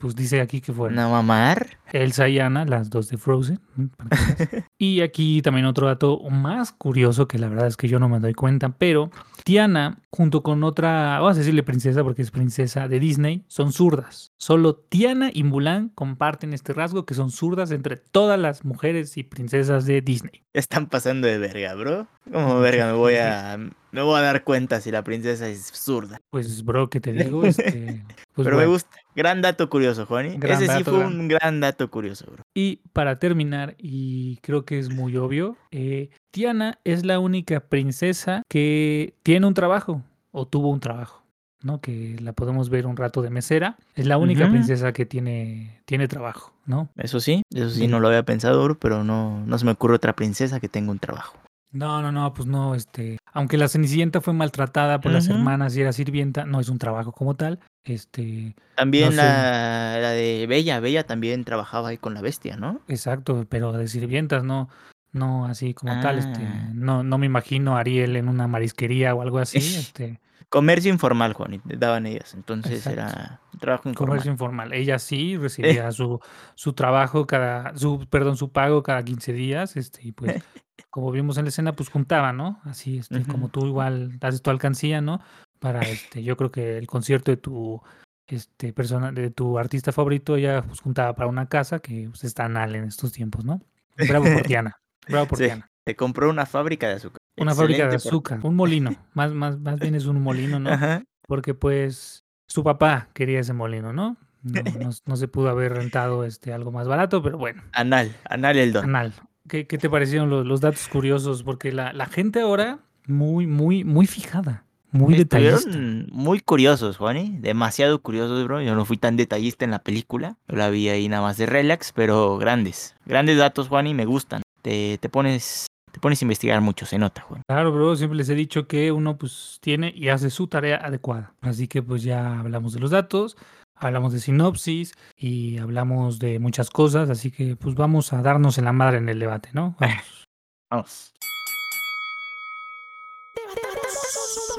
pues 0.00 0.16
dice 0.16 0.40
aquí 0.40 0.60
que 0.60 0.72
fueron. 0.72 0.98
¿Una 0.98 1.08
mamar? 1.08 1.78
Elsa 1.92 2.28
y 2.28 2.38
Anna, 2.38 2.64
las 2.64 2.90
dos 2.90 3.08
de 3.08 3.18
Frozen. 3.18 3.60
y 4.78 5.00
aquí 5.00 5.42
también 5.42 5.66
otro 5.66 5.86
dato 5.86 6.20
más 6.30 6.72
curioso 6.72 7.26
que 7.28 7.38
la 7.38 7.48
verdad 7.48 7.66
es 7.66 7.76
que 7.76 7.88
yo 7.88 7.98
no 7.98 8.08
me 8.08 8.20
doy 8.20 8.34
cuenta, 8.34 8.70
pero 8.76 9.10
Tiana, 9.44 9.98
junto 10.10 10.42
con 10.42 10.64
otra, 10.64 11.18
vamos 11.20 11.36
a 11.36 11.38
decirle 11.38 11.62
princesa 11.62 12.02
porque 12.02 12.22
es 12.22 12.30
princesa 12.30 12.88
de 12.88 12.98
Disney, 13.00 13.44
son 13.48 13.72
zurdas. 13.72 14.32
Solo 14.38 14.74
Tiana 14.74 15.30
y 15.32 15.44
Mulan 15.44 15.90
comparten 15.90 16.52
este 16.52 16.72
rasgo 16.72 17.06
que 17.06 17.14
son 17.14 17.30
zurdas 17.30 17.70
entre 17.70 17.96
todas 17.96 18.38
las 18.38 18.64
mujeres 18.64 19.16
y 19.16 19.22
princesas 19.22 19.86
de 19.86 20.00
Disney. 20.00 20.42
Están 20.52 20.86
pasando 20.86 21.26
de 21.26 21.38
verga, 21.38 21.74
bro. 21.74 22.06
¿Cómo 22.32 22.58
verga 22.60 22.86
me 22.86 22.92
voy 22.92 23.14
a. 23.16 23.58
Me 23.92 24.02
voy 24.02 24.18
a 24.18 24.22
dar 24.22 24.44
cuenta 24.44 24.80
si 24.80 24.90
la 24.90 25.02
princesa 25.04 25.48
es 25.48 25.70
zurda. 25.72 26.18
Pues, 26.30 26.64
bro, 26.64 26.90
que 26.90 27.00
te 27.00 27.12
digo, 27.12 27.44
este. 27.44 28.02
Pues 28.36 28.44
pero 28.44 28.58
me 28.58 28.66
gusta. 28.66 28.90
Gran 29.14 29.40
dato 29.40 29.70
curioso, 29.70 30.04
Juani. 30.04 30.36
Gran 30.36 30.62
Ese 30.62 30.76
sí 30.76 30.84
fue 30.84 30.98
gran- 30.98 31.18
un 31.20 31.26
gran 31.28 31.58
dato 31.60 31.90
curioso, 31.90 32.26
bro. 32.30 32.42
Y 32.54 32.82
para 32.92 33.18
terminar, 33.18 33.74
y 33.78 34.36
creo 34.42 34.65
que 34.66 34.78
es 34.78 34.92
muy 34.92 35.16
obvio, 35.16 35.56
eh, 35.70 36.10
Tiana 36.30 36.78
es 36.84 37.06
la 37.06 37.18
única 37.18 37.60
princesa 37.60 38.42
que 38.48 39.14
tiene 39.22 39.46
un 39.46 39.54
trabajo 39.54 40.02
o 40.32 40.46
tuvo 40.46 40.68
un 40.68 40.80
trabajo, 40.80 41.22
¿no? 41.62 41.80
Que 41.80 42.16
la 42.20 42.34
podemos 42.34 42.68
ver 42.68 42.86
un 42.86 42.96
rato 42.96 43.22
de 43.22 43.30
mesera. 43.30 43.78
Es 43.94 44.06
la 44.06 44.18
única 44.18 44.50
princesa 44.50 44.92
que 44.92 45.06
tiene, 45.06 45.80
tiene 45.86 46.08
trabajo, 46.08 46.52
¿no? 46.66 46.90
Eso 46.96 47.20
sí, 47.20 47.42
eso 47.54 47.70
sí, 47.70 47.88
no 47.88 48.00
lo 48.00 48.08
había 48.08 48.24
pensado, 48.24 48.78
pero 48.78 49.02
no, 49.02 49.46
no 49.46 49.58
se 49.58 49.64
me 49.64 49.70
ocurre 49.70 49.94
otra 49.94 50.14
princesa 50.14 50.60
que 50.60 50.68
tenga 50.68 50.90
un 50.90 50.98
trabajo. 50.98 51.38
No, 51.76 52.00
no, 52.02 52.10
no, 52.12 52.32
pues 52.32 52.46
no, 52.48 52.74
este, 52.74 53.18
aunque 53.32 53.56
la 53.58 53.68
Cenicienta 53.68 54.20
fue 54.20 54.32
maltratada 54.32 55.00
por 55.00 55.12
las 55.12 55.28
hermanas 55.28 55.76
y 55.76 55.82
era 55.82 55.92
sirvienta, 55.92 56.44
no 56.44 56.58
es 56.60 56.68
un 56.68 56.78
trabajo 56.78 57.12
como 57.12 57.34
tal. 57.36 57.60
Este, 57.84 58.56
También 58.76 59.06
No 59.06 59.10
sé. 59.12 59.16
la, 59.18 59.98
la 60.00 60.10
de 60.10 60.46
Bella, 60.48 60.80
Bella 60.80 61.04
también 61.04 61.44
trabajaba 61.44 61.88
ahí 61.90 61.98
con 61.98 62.14
la 62.14 62.20
bestia, 62.22 62.56
¿no? 62.56 62.80
exacto, 62.88 63.46
pero 63.48 63.72
de 63.72 63.86
sirvientas 63.88 64.42
no, 64.42 64.68
No 65.12 65.46
así 65.46 65.72
como 65.74 65.98
tal, 66.00 66.18
este, 66.18 66.42
Ah. 66.44 66.70
no, 66.74 67.02
no 67.02 67.16
me 67.18 67.26
imagino 67.26 67.76
a 67.76 67.80
Ariel 67.80 68.16
en 68.16 68.28
una 68.28 68.48
marisquería 68.48 69.14
o 69.14 69.22
algo 69.22 69.38
así, 69.38 69.58
este, 69.94 70.20
Comercio 70.48 70.92
informal, 70.92 71.32
Juan, 71.32 71.54
y 71.54 71.60
daban 71.76 72.06
ellas. 72.06 72.32
Entonces 72.34 72.86
Exacto. 72.86 73.00
era 73.00 73.40
trabajo 73.58 73.88
informal. 73.88 74.08
comercio 74.10 74.30
informal. 74.30 74.72
Ella 74.72 74.98
sí 75.00 75.36
recibía 75.82 75.90
su, 75.92 76.20
su 76.54 76.72
trabajo 76.72 77.26
cada, 77.26 77.76
su, 77.76 78.06
perdón, 78.08 78.36
su 78.36 78.50
pago 78.52 78.82
cada 78.82 79.02
15 79.02 79.32
días, 79.32 79.76
este, 79.76 80.06
y 80.06 80.12
pues, 80.12 80.42
como 80.90 81.10
vimos 81.10 81.38
en 81.38 81.44
la 81.44 81.48
escena, 81.50 81.72
pues 81.72 81.88
juntaba, 81.88 82.32
¿no? 82.32 82.60
Así, 82.64 82.98
este, 82.98 83.24
como 83.24 83.48
tú 83.48 83.66
igual 83.66 84.18
haces 84.20 84.42
tu 84.42 84.50
alcancía, 84.50 85.00
¿no? 85.00 85.20
Para, 85.58 85.80
este, 85.82 86.22
yo 86.22 86.36
creo 86.36 86.50
que 86.50 86.78
el 86.78 86.86
concierto 86.86 87.30
de 87.30 87.36
tu, 87.36 87.80
este, 88.26 88.72
persona, 88.72 89.12
de 89.12 89.30
tu 89.30 89.58
artista 89.58 89.92
favorito, 89.92 90.36
ella 90.36 90.62
pues 90.62 90.80
juntaba 90.80 91.14
para 91.14 91.28
una 91.28 91.48
casa 91.48 91.78
que 91.78 92.06
pues, 92.08 92.24
está 92.24 92.44
anal 92.44 92.74
en 92.74 92.84
estos 92.84 93.12
tiempos, 93.12 93.44
¿no? 93.44 93.60
Bravo 93.96 94.24
por 94.24 94.42
Tiana, 94.46 94.76
bravo 95.08 95.26
por 95.28 95.38
Sí, 95.38 95.44
Tiana. 95.44 95.68
se 95.86 95.96
compró 95.96 96.28
una 96.28 96.44
fábrica 96.46 96.88
de 96.88 96.94
azúcar. 96.94 97.18
Una 97.38 97.54
fábrica 97.54 97.84
de 97.84 97.88
por- 97.88 97.96
azúcar, 97.96 98.40
un 98.42 98.54
molino, 98.56 98.90
más, 99.14 99.32
más, 99.32 99.58
más 99.58 99.78
bien 99.80 99.94
es 99.94 100.06
un 100.06 100.20
molino, 100.22 100.58
¿no? 100.58 100.70
Ajá. 100.70 101.02
Porque 101.26 101.54
pues 101.54 102.24
su 102.48 102.62
papá 102.64 103.08
quería 103.14 103.40
ese 103.40 103.52
molino, 103.52 103.92
¿no? 103.92 104.16
No, 104.42 104.62
no, 104.62 104.90
no 105.06 105.16
se 105.16 105.28
pudo 105.28 105.48
haber 105.48 105.72
rentado 105.74 106.24
este 106.24 106.52
algo 106.52 106.70
más 106.70 106.86
barato, 106.86 107.22
pero 107.22 107.38
bueno, 107.38 107.62
Anal, 107.72 108.14
anal 108.28 108.56
el 108.58 108.72
don. 108.72 108.84
anal. 108.84 109.12
¿Qué, 109.48 109.66
qué 109.66 109.78
te 109.78 109.88
parecieron 109.88 110.30
los, 110.30 110.46
los 110.46 110.60
datos 110.60 110.88
curiosos? 110.88 111.42
Porque 111.42 111.72
la, 111.72 111.92
la 111.92 112.06
gente 112.06 112.40
ahora 112.40 112.80
muy, 113.06 113.46
muy, 113.46 113.84
muy 113.84 114.06
fijada, 114.06 114.64
muy 114.90 115.14
detallista. 115.14 115.56
Estuvieron 115.56 116.08
muy 116.10 116.40
curiosos, 116.40 116.96
Juani. 116.96 117.36
Demasiado 117.38 118.00
curiosos, 118.00 118.44
bro. 118.44 118.60
Yo 118.62 118.74
no 118.74 118.84
fui 118.84 118.96
tan 118.96 119.16
detallista 119.16 119.64
en 119.64 119.70
la 119.70 119.78
película. 119.78 120.36
Yo 120.48 120.56
la 120.56 120.70
vi 120.70 120.88
ahí 120.88 121.08
nada 121.08 121.22
más 121.22 121.36
de 121.36 121.46
relax, 121.46 121.92
pero 121.92 122.38
grandes. 122.38 122.96
Grandes 123.04 123.38
datos, 123.38 123.68
Juani, 123.68 123.94
me 123.94 124.04
gustan. 124.04 124.42
Te, 124.62 124.98
te 124.98 125.08
pones 125.08 125.66
te 125.92 126.00
pones 126.00 126.20
a 126.20 126.26
investigar 126.26 126.60
mucho, 126.60 126.84
se 126.84 126.98
nota, 126.98 127.22
Juan. 127.22 127.40
Claro, 127.48 127.72
bro, 127.72 127.96
siempre 127.96 128.18
les 128.18 128.28
he 128.28 128.34
dicho 128.34 128.66
que 128.66 128.92
uno 128.92 129.16
pues 129.16 129.56
tiene 129.62 129.94
y 129.96 130.08
hace 130.08 130.28
su 130.28 130.46
tarea 130.46 130.76
adecuada. 130.76 131.32
Así 131.40 131.68
que 131.68 131.82
pues 131.82 132.02
ya 132.02 132.38
hablamos 132.38 132.74
de 132.74 132.80
los 132.80 132.90
datos, 132.90 133.38
hablamos 133.76 134.12
de 134.12 134.20
sinopsis 134.20 134.92
y 135.16 135.58
hablamos 135.58 136.18
de 136.18 136.38
muchas 136.38 136.70
cosas, 136.70 137.10
así 137.10 137.30
que 137.30 137.56
pues 137.56 137.74
vamos 137.74 138.12
a 138.12 138.22
darnos 138.22 138.58
en 138.58 138.64
la 138.64 138.72
madre 138.72 138.98
en 138.98 139.08
el 139.08 139.18
debate, 139.18 139.50
¿no? 139.52 139.76
Vamos. 139.80 140.26
Vamos. 140.70 141.12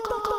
Poco. 0.04 0.34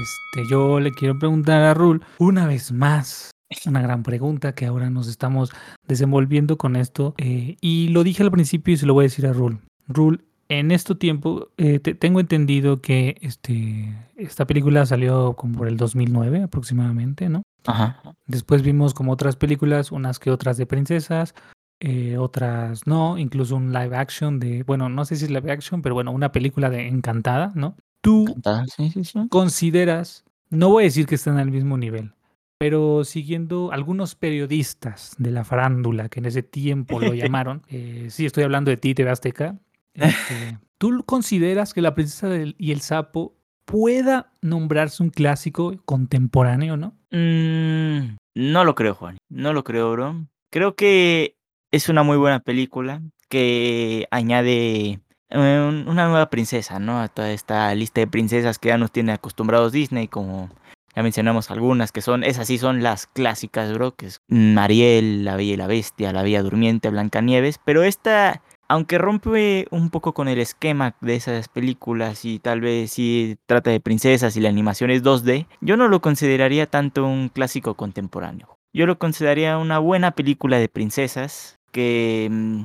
Este, 0.00 0.48
yo 0.50 0.80
le 0.80 0.92
quiero 0.92 1.18
preguntar 1.18 1.62
a 1.62 1.74
Rul 1.74 2.02
una 2.18 2.46
vez 2.46 2.72
más. 2.72 3.30
Una 3.66 3.82
gran 3.82 4.02
pregunta 4.02 4.54
que 4.54 4.66
ahora 4.66 4.90
nos 4.90 5.06
estamos 5.08 5.52
desenvolviendo 5.86 6.56
con 6.58 6.74
esto. 6.76 7.14
eh, 7.18 7.56
y 7.60 7.88
lo 7.88 8.02
dije 8.02 8.22
al 8.22 8.30
principio 8.30 8.74
y 8.74 8.76
se 8.76 8.86
lo 8.86 8.94
voy 8.94 9.04
a 9.04 9.08
decir 9.08 9.26
a 9.26 9.32
Rul. 9.32 9.60
Rul, 9.86 10.24
en 10.48 10.70
este 10.72 10.94
tiempo 10.94 11.48
eh, 11.56 11.78
te- 11.78 11.94
tengo 11.94 12.20
entendido 12.20 12.80
que 12.80 13.16
este, 13.20 13.94
esta 14.16 14.46
película 14.46 14.86
salió 14.86 15.34
como 15.34 15.58
por 15.58 15.68
el 15.68 15.76
2009 15.76 16.42
aproximadamente, 16.42 17.28
¿no? 17.28 17.42
Ajá. 17.66 18.00
Después 18.26 18.62
vimos 18.62 18.94
como 18.94 19.12
otras 19.12 19.36
películas, 19.36 19.92
unas 19.92 20.18
que 20.18 20.30
otras 20.30 20.56
de 20.56 20.66
princesas, 20.66 21.34
eh, 21.80 22.16
otras 22.18 22.86
no, 22.86 23.18
incluso 23.18 23.56
un 23.56 23.72
live 23.72 23.96
action 23.96 24.38
de, 24.40 24.62
bueno, 24.62 24.88
no 24.88 25.04
sé 25.04 25.16
si 25.16 25.24
es 25.24 25.30
live 25.30 25.50
action, 25.50 25.82
pero 25.82 25.94
bueno, 25.94 26.12
una 26.12 26.32
película 26.32 26.70
de 26.70 26.86
Encantada, 26.88 27.52
¿no? 27.54 27.76
Tú 28.00 28.26
Cantada, 28.26 28.64
Sí, 28.66 28.90
sí, 28.90 29.04
sí. 29.04 29.28
consideras, 29.28 30.24
no 30.50 30.68
voy 30.70 30.84
a 30.84 30.86
decir 30.86 31.06
que 31.06 31.14
están 31.14 31.38
al 31.38 31.50
mismo 31.50 31.76
nivel, 31.78 32.12
pero 32.58 33.04
siguiendo 33.04 33.72
algunos 33.72 34.14
periodistas 34.14 35.14
de 35.18 35.30
la 35.30 35.44
farándula 35.44 36.08
que 36.08 36.20
en 36.20 36.26
ese 36.26 36.42
tiempo 36.42 37.00
lo 37.00 37.12
llamaron, 37.38 37.62
eh, 37.68 38.06
sí, 38.10 38.26
estoy 38.26 38.44
hablando 38.44 38.70
de 38.70 38.76
ti, 38.76 38.94
TV 38.94 39.10
Azteca, 39.10 39.58
este, 39.94 40.58
¿tú 40.78 41.02
consideras 41.06 41.74
que 41.74 41.80
La 41.82 41.94
princesa 41.94 42.28
y 42.58 42.72
el 42.72 42.80
sapo 42.80 43.36
pueda 43.64 44.32
nombrarse 44.42 45.02
un 45.02 45.10
clásico 45.10 45.74
contemporáneo, 45.86 46.76
no? 46.76 46.94
Mm, 47.14 48.16
no 48.34 48.64
lo 48.64 48.74
creo, 48.74 48.94
Juan. 48.96 49.18
No 49.30 49.52
lo 49.52 49.62
creo, 49.62 49.92
bro. 49.92 50.26
Creo 50.50 50.74
que 50.74 51.36
es 51.72 51.88
una 51.88 52.02
muy 52.02 52.16
buena 52.16 52.40
película 52.40 53.02
que 53.28 54.06
añade 54.10 55.00
eh, 55.30 55.64
un- 55.68 55.86
una 55.88 56.08
nueva 56.08 56.28
princesa, 56.30 56.78
¿no? 56.78 57.00
A 57.00 57.08
toda 57.08 57.30
esta 57.32 57.72
lista 57.74 58.00
de 58.00 58.06
princesas 58.08 58.58
que 58.58 58.68
ya 58.68 58.78
nos 58.78 58.92
tiene 58.92 59.12
acostumbrados 59.12 59.72
Disney, 59.72 60.06
como 60.08 60.50
ya 60.94 61.02
mencionamos 61.02 61.50
algunas 61.50 61.90
que 61.92 62.02
son, 62.02 62.22
esas 62.24 62.46
sí 62.48 62.58
son 62.58 62.82
las 62.82 63.06
clásicas, 63.06 63.72
bro, 63.72 63.94
que 63.96 64.06
es 64.06 64.18
mm, 64.28 64.58
Ariel, 64.58 65.24
La 65.24 65.36
Bella 65.36 65.54
y 65.54 65.56
la 65.56 65.66
Bestia, 65.66 66.12
La 66.12 66.22
Bella 66.22 66.42
Durmiente, 66.42 66.90
Blancanieves, 66.90 67.58
pero 67.64 67.82
esta, 67.84 68.42
aunque 68.68 68.98
rompe 68.98 69.66
un 69.70 69.90
poco 69.90 70.14
con 70.14 70.28
el 70.28 70.38
esquema 70.38 70.94
de 71.00 71.16
esas 71.16 71.48
películas 71.48 72.24
y 72.24 72.38
tal 72.38 72.60
vez 72.60 72.92
sí 72.92 73.36
trata 73.46 73.70
de 73.70 73.80
princesas 73.80 74.36
y 74.36 74.40
la 74.40 74.48
animación 74.48 74.90
es 74.90 75.02
2D, 75.02 75.46
yo 75.60 75.76
no 75.76 75.88
lo 75.88 76.00
consideraría 76.00 76.66
tanto 76.66 77.06
un 77.06 77.28
clásico 77.28 77.74
contemporáneo. 77.74 78.56
Yo 78.72 78.86
lo 78.86 78.98
consideraría 78.98 79.56
una 79.58 79.78
buena 79.78 80.12
película 80.12 80.58
de 80.58 80.68
princesas 80.68 81.58
que, 81.70 82.28
mm, 82.30 82.62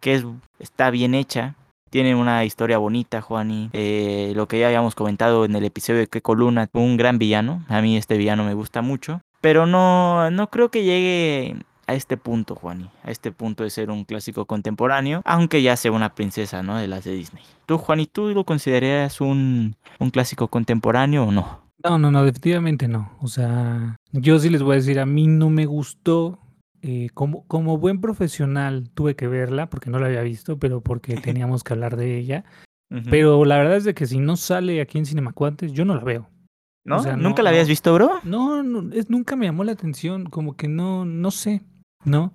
que 0.00 0.14
es, 0.14 0.24
está 0.58 0.90
bien 0.90 1.14
hecha. 1.14 1.54
Tiene 1.88 2.14
una 2.14 2.44
historia 2.44 2.78
bonita, 2.78 3.20
Juani. 3.20 3.70
Eh, 3.72 4.32
lo 4.36 4.46
que 4.46 4.60
ya 4.60 4.66
habíamos 4.66 4.94
comentado 4.94 5.44
en 5.44 5.56
el 5.56 5.64
episodio 5.64 6.00
de 6.00 6.06
Keiko 6.06 6.34
Luna, 6.34 6.68
un 6.72 6.96
gran 6.96 7.18
villano. 7.18 7.64
A 7.68 7.80
mí 7.80 7.96
este 7.96 8.16
villano 8.16 8.44
me 8.44 8.54
gusta 8.54 8.82
mucho. 8.82 9.22
Pero 9.40 9.66
no, 9.66 10.30
no 10.30 10.50
creo 10.50 10.70
que 10.70 10.84
llegue 10.84 11.56
a 11.90 11.94
este 11.94 12.16
punto, 12.16 12.54
Juani. 12.54 12.88
A 13.04 13.10
este 13.10 13.32
punto 13.32 13.62
de 13.64 13.70
ser 13.70 13.90
un 13.90 14.04
clásico 14.04 14.46
contemporáneo. 14.46 15.22
Aunque 15.24 15.62
ya 15.62 15.76
sea 15.76 15.92
una 15.92 16.14
princesa, 16.14 16.62
¿no? 16.62 16.76
De 16.78 16.88
las 16.88 17.04
de 17.04 17.12
Disney. 17.12 17.42
Tú, 17.66 17.78
Juani, 17.78 18.06
¿tú 18.06 18.28
lo 18.30 18.44
considerarías 18.44 19.20
un, 19.20 19.76
un 19.98 20.10
clásico 20.10 20.48
contemporáneo 20.48 21.24
o 21.24 21.32
no? 21.32 21.70
No, 21.84 21.98
no, 21.98 22.10
no, 22.10 22.24
definitivamente 22.24 22.88
no. 22.88 23.12
O 23.20 23.28
sea, 23.28 23.96
yo 24.12 24.38
sí 24.38 24.50
les 24.50 24.62
voy 24.62 24.72
a 24.72 24.76
decir, 24.76 25.00
a 25.00 25.06
mí 25.06 25.26
no 25.26 25.48
me 25.50 25.66
gustó. 25.66 26.38
eh, 26.82 27.08
como, 27.14 27.46
como 27.46 27.76
buen 27.78 28.00
profesional 28.00 28.90
tuve 28.94 29.14
que 29.14 29.28
verla 29.28 29.68
porque 29.68 29.90
no 29.90 29.98
la 29.98 30.06
había 30.06 30.22
visto, 30.22 30.58
pero 30.58 30.80
porque 30.80 31.14
teníamos 31.46 31.62
que 31.64 31.72
hablar 31.74 31.96
de 31.96 32.18
ella. 32.18 32.44
Pero 33.08 33.44
la 33.44 33.56
verdad 33.58 33.76
es 33.76 33.84
de 33.84 33.94
que 33.94 34.06
si 34.06 34.18
no 34.18 34.36
sale 34.36 34.80
aquí 34.80 34.98
en 34.98 35.06
Cinemacuantes, 35.06 35.72
yo 35.72 35.84
no 35.84 35.94
la 35.94 36.02
veo. 36.02 36.28
¿No? 36.84 36.96
o 36.96 37.02
sea, 37.02 37.14
no- 37.16 37.22
¿Nunca 37.24 37.42
la 37.42 37.50
habías 37.50 37.68
visto, 37.68 37.92
bro? 37.94 38.20
No, 38.24 38.62
no, 38.62 38.92
es, 38.92 39.10
nunca 39.10 39.36
me 39.36 39.46
llamó 39.46 39.62
la 39.64 39.72
atención, 39.72 40.24
como 40.24 40.56
que 40.56 40.66
no, 40.66 41.04
no 41.04 41.30
sé, 41.30 41.60
¿no? 42.04 42.32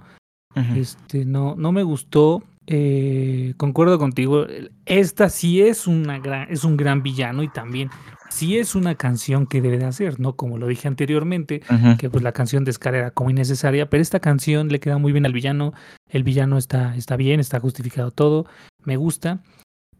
Este, 0.76 1.26
no, 1.26 1.56
no 1.56 1.72
me 1.72 1.84
gustó. 1.84 2.44
eh, 2.68 3.54
concuerdo 3.58 4.00
contigo. 4.00 4.48
Esta 4.86 5.30
sí 5.30 5.62
es 5.62 5.86
una 5.88 6.18
gran, 6.20 6.48
es 6.50 6.64
un 6.64 6.78
gran 6.78 7.04
villano 7.04 7.44
y 7.44 7.48
también 7.50 7.90
sí 8.30 8.58
es 8.58 8.74
una 8.74 8.96
canción 8.96 9.46
que 9.48 9.62
debe 9.62 9.78
de 9.78 9.86
hacer, 9.86 10.20
¿no? 10.20 10.36
Como 10.36 10.58
lo 10.58 10.68
dije 10.68 10.88
anteriormente, 10.88 11.62
que 12.00 12.10
pues 12.10 12.24
la 12.24 12.32
canción 12.32 12.64
de 12.64 12.74
Scar 12.74 12.96
era 12.96 13.12
como 13.12 13.30
innecesaria, 13.30 13.90
pero 13.90 14.02
esta 14.02 14.20
canción 14.20 14.70
le 14.70 14.80
queda 14.80 14.98
muy 14.98 15.12
bien 15.12 15.26
al 15.26 15.34
villano. 15.34 15.74
El 16.10 16.24
villano 16.24 16.58
está, 16.58 16.96
está 16.96 17.16
bien, 17.18 17.40
está 17.40 17.60
justificado 17.60 18.12
todo, 18.12 18.46
me 18.84 18.98
gusta. 18.98 19.44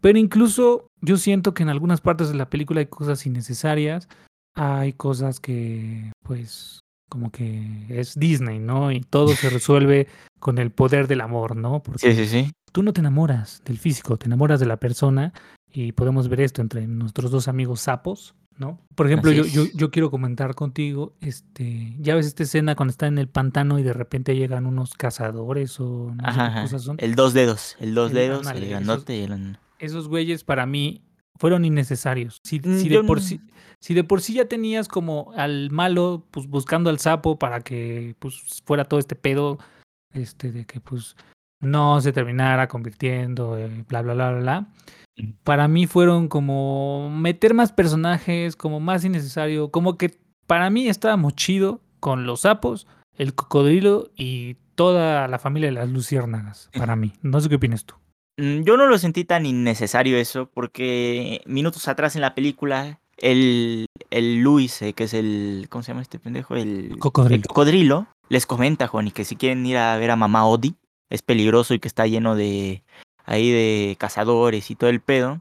Pero 0.00 0.18
incluso 0.18 0.88
yo 1.00 1.16
siento 1.18 1.54
que 1.54 1.62
en 1.62 1.68
algunas 1.68 2.00
partes 2.00 2.28
de 2.28 2.34
la 2.36 2.50
película 2.50 2.80
hay 2.80 2.86
cosas 2.86 3.24
innecesarias, 3.26 4.08
hay 4.54 4.92
cosas 4.92 5.38
que, 5.40 6.10
pues, 6.24 6.80
como 7.08 7.30
que 7.30 7.86
es 7.88 8.14
Disney, 8.18 8.58
¿no? 8.58 8.90
Y 8.92 9.00
todo 9.00 9.28
se 9.28 9.50
resuelve 9.50 10.08
con 10.38 10.58
el 10.58 10.70
poder 10.70 11.06
del 11.08 11.20
amor, 11.20 11.56
¿no? 11.56 11.82
Porque 11.82 12.12
Sí, 12.12 12.14
sí, 12.14 12.26
sí. 12.26 12.52
tú 12.72 12.82
no 12.82 12.92
te 12.92 13.00
enamoras 13.00 13.62
del 13.64 13.78
físico, 13.78 14.16
te 14.16 14.26
enamoras 14.26 14.60
de 14.60 14.66
la 14.66 14.76
persona 14.78 15.32
y 15.72 15.92
podemos 15.92 16.28
ver 16.28 16.40
esto 16.40 16.62
entre 16.62 16.86
nuestros 16.86 17.30
dos 17.30 17.48
amigos 17.48 17.80
sapos, 17.80 18.34
¿no? 18.58 18.80
Por 18.94 19.06
ejemplo, 19.06 19.30
yo, 19.32 19.44
yo, 19.44 19.64
yo 19.74 19.90
quiero 19.90 20.10
comentar 20.10 20.54
contigo, 20.54 21.14
este, 21.20 21.94
ya 21.98 22.14
ves 22.14 22.26
esta 22.26 22.42
escena 22.44 22.74
cuando 22.74 22.90
está 22.90 23.06
en 23.06 23.18
el 23.18 23.28
pantano 23.28 23.78
y 23.78 23.82
de 23.82 23.92
repente 23.92 24.34
llegan 24.34 24.66
unos 24.66 24.94
cazadores 24.94 25.78
o 25.80 26.12
no 26.14 26.32
sé 26.32 26.38
qué 26.54 26.60
cosas 26.62 26.82
son. 26.82 26.96
El 26.98 27.14
dos 27.14 27.34
dedos. 27.34 27.76
El 27.80 27.94
dos 27.94 28.10
El- 28.10 28.16
dedos, 28.16 28.46
el 28.50 28.68
grandote 28.68 29.16
y 29.16 29.22
el... 29.24 29.58
Esos 29.78 30.08
güeyes 30.08 30.42
para 30.42 30.64
mí 30.64 31.02
fueron 31.38 31.64
innecesarios. 31.64 32.40
Si, 32.44 32.58
Mm, 32.60 32.78
si 32.78 32.88
de 32.88 33.02
por 33.04 33.18
no- 33.18 33.22
sí, 33.24 33.40
si 33.80 33.94
de 33.94 34.04
por 34.04 34.20
sí 34.20 34.34
ya 34.34 34.46
tenías 34.46 34.88
como 34.88 35.32
al 35.36 35.70
malo, 35.70 36.24
pues 36.30 36.46
buscando 36.46 36.90
al 36.90 36.98
sapo 36.98 37.38
para 37.38 37.60
que 37.60 38.14
pues 38.18 38.62
fuera 38.64 38.84
todo 38.84 38.98
este 39.00 39.16
pedo, 39.16 39.58
este, 40.12 40.52
de 40.52 40.64
que 40.64 40.80
pues 40.80 41.16
no 41.60 42.00
se 42.00 42.12
terminara 42.12 42.68
convirtiendo, 42.68 43.56
eh, 43.58 43.84
bla, 43.88 44.02
bla, 44.02 44.14
bla, 44.14 44.30
bla, 44.30 44.40
bla. 44.40 44.60
Mm. 45.16 45.30
Para 45.44 45.68
mí 45.68 45.86
fueron 45.86 46.28
como 46.28 47.10
meter 47.10 47.54
más 47.54 47.72
personajes, 47.72 48.56
como 48.56 48.80
más 48.80 49.04
innecesario, 49.04 49.70
como 49.70 49.96
que 49.96 50.18
para 50.46 50.70
mí 50.70 50.88
estábamos 50.88 51.34
chido 51.34 51.80
con 52.00 52.26
los 52.26 52.40
sapos, 52.42 52.86
el 53.16 53.34
cocodrilo 53.34 54.10
y 54.16 54.56
toda 54.74 55.26
la 55.26 55.38
familia 55.38 55.68
de 55.70 55.74
las 55.74 55.88
luciérnagas, 55.88 56.68
para 56.76 56.96
mí. 56.96 57.14
No 57.22 57.40
sé 57.40 57.48
qué 57.48 57.54
opinas 57.56 57.84
tú. 57.86 57.94
Mm, 58.36 58.62
Yo 58.62 58.76
no 58.76 58.86
lo 58.86 58.98
sentí 58.98 59.24
tan 59.24 59.46
innecesario 59.46 60.18
eso, 60.18 60.48
porque 60.52 61.40
minutos 61.46 61.88
atrás 61.88 62.16
en 62.16 62.22
la 62.22 62.34
película, 62.34 63.00
el, 63.16 63.86
el 64.10 64.40
Luis, 64.40 64.82
eh, 64.82 64.92
que 64.92 65.04
es 65.04 65.14
el. 65.14 65.66
¿Cómo 65.70 65.82
se 65.82 65.88
llama 65.92 66.02
este 66.02 66.18
pendejo? 66.18 66.54
El 66.54 66.96
Cocodrilo. 66.98 67.36
el 67.42 67.46
cocodrilo, 67.46 68.06
les 68.28 68.46
comenta, 68.46 68.88
Juan, 68.88 69.08
y 69.08 69.10
que 69.10 69.24
si 69.24 69.36
quieren 69.36 69.64
ir 69.66 69.78
a 69.78 69.96
ver 69.96 70.10
a 70.10 70.16
mamá 70.16 70.46
Odi, 70.46 70.74
es 71.10 71.22
peligroso 71.22 71.72
y 71.74 71.78
que 71.78 71.88
está 71.88 72.06
lleno 72.06 72.34
de 72.34 72.82
ahí 73.24 73.50
de 73.50 73.96
cazadores 73.98 74.70
y 74.70 74.74
todo 74.76 74.90
el 74.90 75.00
pedo. 75.00 75.40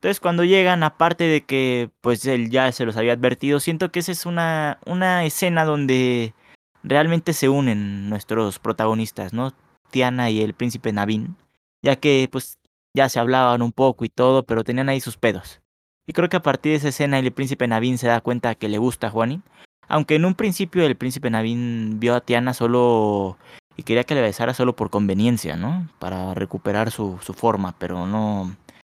Entonces 0.00 0.18
cuando 0.18 0.42
llegan, 0.42 0.82
aparte 0.82 1.24
de 1.24 1.42
que 1.42 1.88
pues 2.00 2.26
él 2.26 2.50
ya 2.50 2.72
se 2.72 2.84
los 2.84 2.96
había 2.96 3.12
advertido, 3.12 3.60
siento 3.60 3.92
que 3.92 4.00
esa 4.00 4.10
es 4.10 4.26
una, 4.26 4.78
una 4.84 5.24
escena 5.24 5.64
donde 5.64 6.34
realmente 6.82 7.32
se 7.34 7.48
unen 7.48 8.10
nuestros 8.10 8.58
protagonistas, 8.58 9.32
¿no? 9.32 9.54
Tiana 9.90 10.28
y 10.28 10.40
el 10.42 10.54
príncipe 10.54 10.92
Navin, 10.92 11.36
ya 11.82 11.96
que 11.96 12.28
pues 12.30 12.58
ya 12.94 13.08
se 13.08 13.20
hablaban 13.20 13.62
un 13.62 13.72
poco 13.72 14.04
y 14.04 14.08
todo, 14.08 14.44
pero 14.44 14.64
tenían 14.64 14.88
ahí 14.88 15.00
sus 15.00 15.16
pedos. 15.16 15.60
Y 16.06 16.12
creo 16.12 16.28
que 16.28 16.36
a 16.36 16.42
partir 16.42 16.72
de 16.72 16.78
esa 16.78 16.88
escena 16.88 17.18
el 17.18 17.32
príncipe 17.32 17.68
Navin 17.68 17.98
se 17.98 18.08
da 18.08 18.20
cuenta 18.20 18.54
que 18.54 18.68
le 18.68 18.78
gusta 18.78 19.08
a 19.08 19.10
Juanín. 19.10 19.42
Aunque 19.88 20.14
en 20.14 20.24
un 20.24 20.34
principio 20.34 20.84
el 20.84 20.96
príncipe 20.96 21.30
Navin 21.30 22.00
vio 22.00 22.14
a 22.14 22.20
Tiana 22.20 22.54
solo 22.54 23.36
y 23.76 23.82
quería 23.82 24.04
que 24.04 24.14
le 24.14 24.20
besara 24.20 24.54
solo 24.54 24.76
por 24.76 24.90
conveniencia, 24.90 25.56
¿no? 25.56 25.88
Para 25.98 26.34
recuperar 26.34 26.90
su, 26.90 27.18
su 27.22 27.34
forma, 27.34 27.74
pero 27.78 28.06
no... 28.06 28.56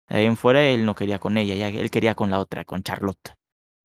Ahí 0.09 0.25
en 0.25 0.37
fuera 0.37 0.63
él 0.63 0.85
no 0.85 0.95
quería 0.95 1.19
con 1.19 1.37
ella, 1.37 1.55
ya 1.55 1.67
él 1.67 1.89
quería 1.89 2.15
con 2.15 2.29
la 2.29 2.39
otra, 2.39 2.65
con 2.65 2.83
Charlotte. 2.83 3.33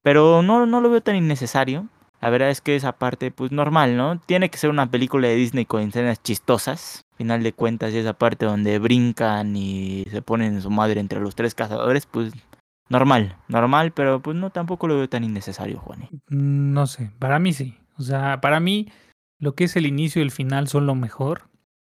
Pero 0.02 0.42
no, 0.42 0.66
no 0.66 0.80
lo 0.80 0.90
veo 0.90 1.00
tan 1.00 1.16
innecesario. 1.16 1.88
La 2.20 2.30
verdad 2.30 2.50
es 2.50 2.60
que 2.60 2.76
esa 2.76 2.92
parte, 2.92 3.30
pues 3.30 3.52
normal, 3.52 3.96
¿no? 3.96 4.18
Tiene 4.20 4.50
que 4.50 4.58
ser 4.58 4.70
una 4.70 4.90
película 4.90 5.28
de 5.28 5.36
Disney 5.36 5.64
con 5.64 5.82
escenas 5.82 6.22
chistosas. 6.22 7.02
Final 7.18 7.42
de 7.42 7.52
cuentas, 7.52 7.92
y 7.92 7.98
esa 7.98 8.14
parte 8.14 8.46
donde 8.46 8.78
brincan 8.78 9.54
y 9.56 10.04
se 10.10 10.22
ponen 10.22 10.62
su 10.62 10.70
madre 10.70 11.00
entre 11.00 11.20
los 11.20 11.34
tres 11.34 11.54
cazadores, 11.54 12.06
pues 12.06 12.32
normal, 12.88 13.36
normal, 13.48 13.92
pero 13.92 14.22
pues 14.22 14.36
no 14.36 14.50
tampoco 14.50 14.88
lo 14.88 14.96
veo 14.96 15.08
tan 15.08 15.24
innecesario, 15.24 15.78
Juani. 15.80 16.08
Mm, 16.30 16.72
No 16.72 16.86
sé, 16.86 17.10
para 17.18 17.38
mí 17.38 17.52
sí. 17.52 17.76
O 17.98 18.02
sea, 18.02 18.40
para 18.40 18.60
mí 18.60 18.88
lo 19.40 19.54
que 19.54 19.64
es 19.64 19.76
el 19.76 19.84
inicio 19.86 20.22
y 20.22 20.24
el 20.24 20.30
final 20.30 20.68
son 20.68 20.86
lo 20.86 20.94
mejor. 20.94 21.42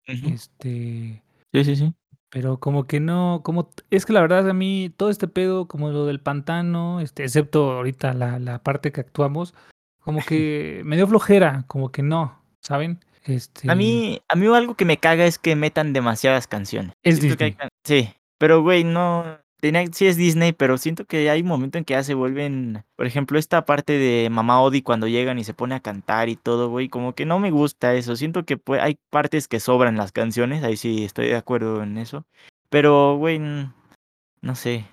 Este, 0.05 1.21
Sí, 1.53 1.63
sí, 1.63 1.75
sí. 1.75 1.93
pero 2.29 2.59
como 2.59 2.85
que 2.87 2.99
no, 2.99 3.41
como 3.43 3.69
es 3.89 4.05
que 4.05 4.13
la 4.13 4.21
verdad 4.21 4.49
a 4.49 4.53
mí 4.53 4.91
todo 4.95 5.09
este 5.09 5.27
pedo 5.27 5.67
como 5.67 5.89
lo 5.91 6.05
del 6.05 6.19
pantano, 6.19 6.99
este, 7.01 7.23
excepto 7.23 7.71
ahorita 7.73 8.13
la, 8.13 8.39
la 8.39 8.59
parte 8.63 8.91
que 8.91 9.01
actuamos, 9.01 9.53
como 10.01 10.19
que 10.25 10.81
me 10.85 10.95
dio 10.95 11.07
flojera, 11.07 11.65
como 11.67 11.91
que 11.91 12.03
no, 12.03 12.39
¿saben? 12.61 12.99
Este, 13.27 13.69
A 13.69 13.75
mí, 13.75 14.21
a 14.29 14.35
mí 14.35 14.47
algo 14.47 14.75
que 14.75 14.85
me 14.85 14.97
caga 14.97 15.25
es 15.25 15.37
que 15.37 15.55
metan 15.55 15.91
demasiadas 15.91 16.47
canciones. 16.47 16.93
Es 17.03 17.19
Siento 17.19 17.37
que 17.37 17.43
hay 17.43 17.51
Disney. 17.51 17.69
Sí, 17.83 18.13
pero 18.37 18.61
güey, 18.61 18.83
no. 18.83 19.39
Tenía, 19.59 19.83
sí 19.91 20.05
es 20.05 20.17
Disney, 20.17 20.53
pero 20.53 20.77
siento 20.77 21.05
que 21.05 21.29
hay 21.29 21.41
un 21.41 21.47
momento 21.47 21.77
en 21.77 21.83
que 21.83 21.95
ya 21.95 22.03
se 22.03 22.13
vuelven. 22.13 22.85
Por 22.95 23.05
ejemplo, 23.07 23.39
esta 23.39 23.65
parte 23.65 23.93
de 23.93 24.29
Mamá 24.29 24.61
Odi 24.61 24.81
cuando 24.81 25.07
llegan 25.07 25.39
y 25.39 25.43
se 25.43 25.55
pone 25.55 25.75
a 25.75 25.79
cantar 25.79 26.29
y 26.29 26.35
todo, 26.35 26.69
güey. 26.69 26.89
Como 26.89 27.15
que 27.15 27.25
no 27.25 27.39
me 27.39 27.51
gusta 27.51 27.95
eso. 27.95 28.15
Siento 28.15 28.45
que 28.45 28.57
pues, 28.57 28.81
hay 28.81 28.97
partes 29.09 29.47
que 29.47 29.59
sobran 29.59 29.97
las 29.97 30.11
canciones. 30.11 30.63
Ahí 30.63 30.77
sí 30.77 31.03
estoy 31.03 31.27
de 31.27 31.35
acuerdo 31.35 31.81
en 31.83 31.97
eso. 31.97 32.25
Pero, 32.69 33.17
güey, 33.17 33.39
no 33.39 34.55
sé. 34.55 34.85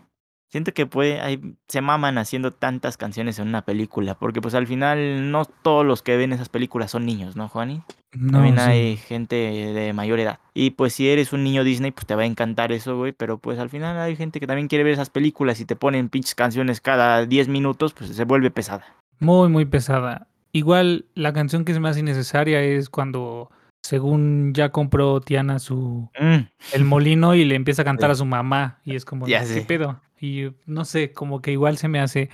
Siento 0.54 0.72
que 0.72 0.86
puede, 0.86 1.20
hay, 1.20 1.40
se 1.66 1.80
maman 1.80 2.16
haciendo 2.16 2.52
tantas 2.52 2.96
canciones 2.96 3.40
en 3.40 3.48
una 3.48 3.62
película. 3.64 4.14
Porque 4.14 4.40
pues 4.40 4.54
al 4.54 4.68
final 4.68 5.32
no 5.32 5.46
todos 5.46 5.84
los 5.84 6.00
que 6.00 6.16
ven 6.16 6.32
esas 6.32 6.48
películas 6.48 6.92
son 6.92 7.04
niños, 7.04 7.34
¿no, 7.34 7.48
Juani? 7.48 7.82
no, 8.12 8.30
También 8.30 8.54
sí. 8.58 8.62
hay 8.62 8.96
gente 8.96 9.34
de 9.34 9.92
mayor 9.94 10.20
edad. 10.20 10.38
Y 10.54 10.70
pues 10.70 10.92
si 10.92 11.08
eres 11.08 11.32
un 11.32 11.42
niño 11.42 11.64
Disney, 11.64 11.90
pues 11.90 12.06
te 12.06 12.14
va 12.14 12.22
a 12.22 12.26
encantar 12.26 12.70
eso, 12.70 12.96
güey. 12.96 13.10
Pero 13.10 13.38
pues 13.38 13.58
al 13.58 13.68
final 13.68 13.98
hay 13.98 14.14
gente 14.14 14.38
que 14.38 14.46
también 14.46 14.68
quiere 14.68 14.84
ver 14.84 14.92
esas 14.92 15.10
películas 15.10 15.58
y 15.58 15.64
te 15.64 15.74
ponen 15.74 16.08
pinches 16.08 16.36
canciones 16.36 16.80
cada 16.80 17.26
10 17.26 17.48
minutos, 17.48 17.92
pues 17.92 18.14
se 18.14 18.24
vuelve 18.24 18.52
pesada. 18.52 18.84
Muy, 19.18 19.48
muy 19.48 19.64
pesada. 19.64 20.28
Igual 20.52 21.06
la 21.16 21.32
canción 21.32 21.64
que 21.64 21.72
es 21.72 21.80
más 21.80 21.98
innecesaria 21.98 22.62
es 22.62 22.90
cuando, 22.90 23.50
según 23.84 24.52
ya 24.54 24.70
compró 24.70 25.20
Tiana 25.20 25.58
su 25.58 26.08
Mm, 26.18 26.46
el 26.72 26.84
molino 26.84 27.34
y 27.34 27.44
le 27.44 27.54
empieza 27.54 27.82
a 27.82 27.84
cantar 27.84 28.08
Sí. 28.08 28.12
a 28.12 28.16
su 28.16 28.24
mamá 28.24 28.80
y 28.84 28.94
es 28.96 29.04
como, 29.04 29.26
Ya 29.28 29.44
¿qué 29.44 29.60
pedo? 29.60 30.00
Y 30.18 30.52
no 30.64 30.86
sé, 30.86 31.12
como 31.12 31.42
que 31.42 31.52
igual 31.52 31.76
se 31.76 31.88
me 31.88 32.00
hace, 32.00 32.30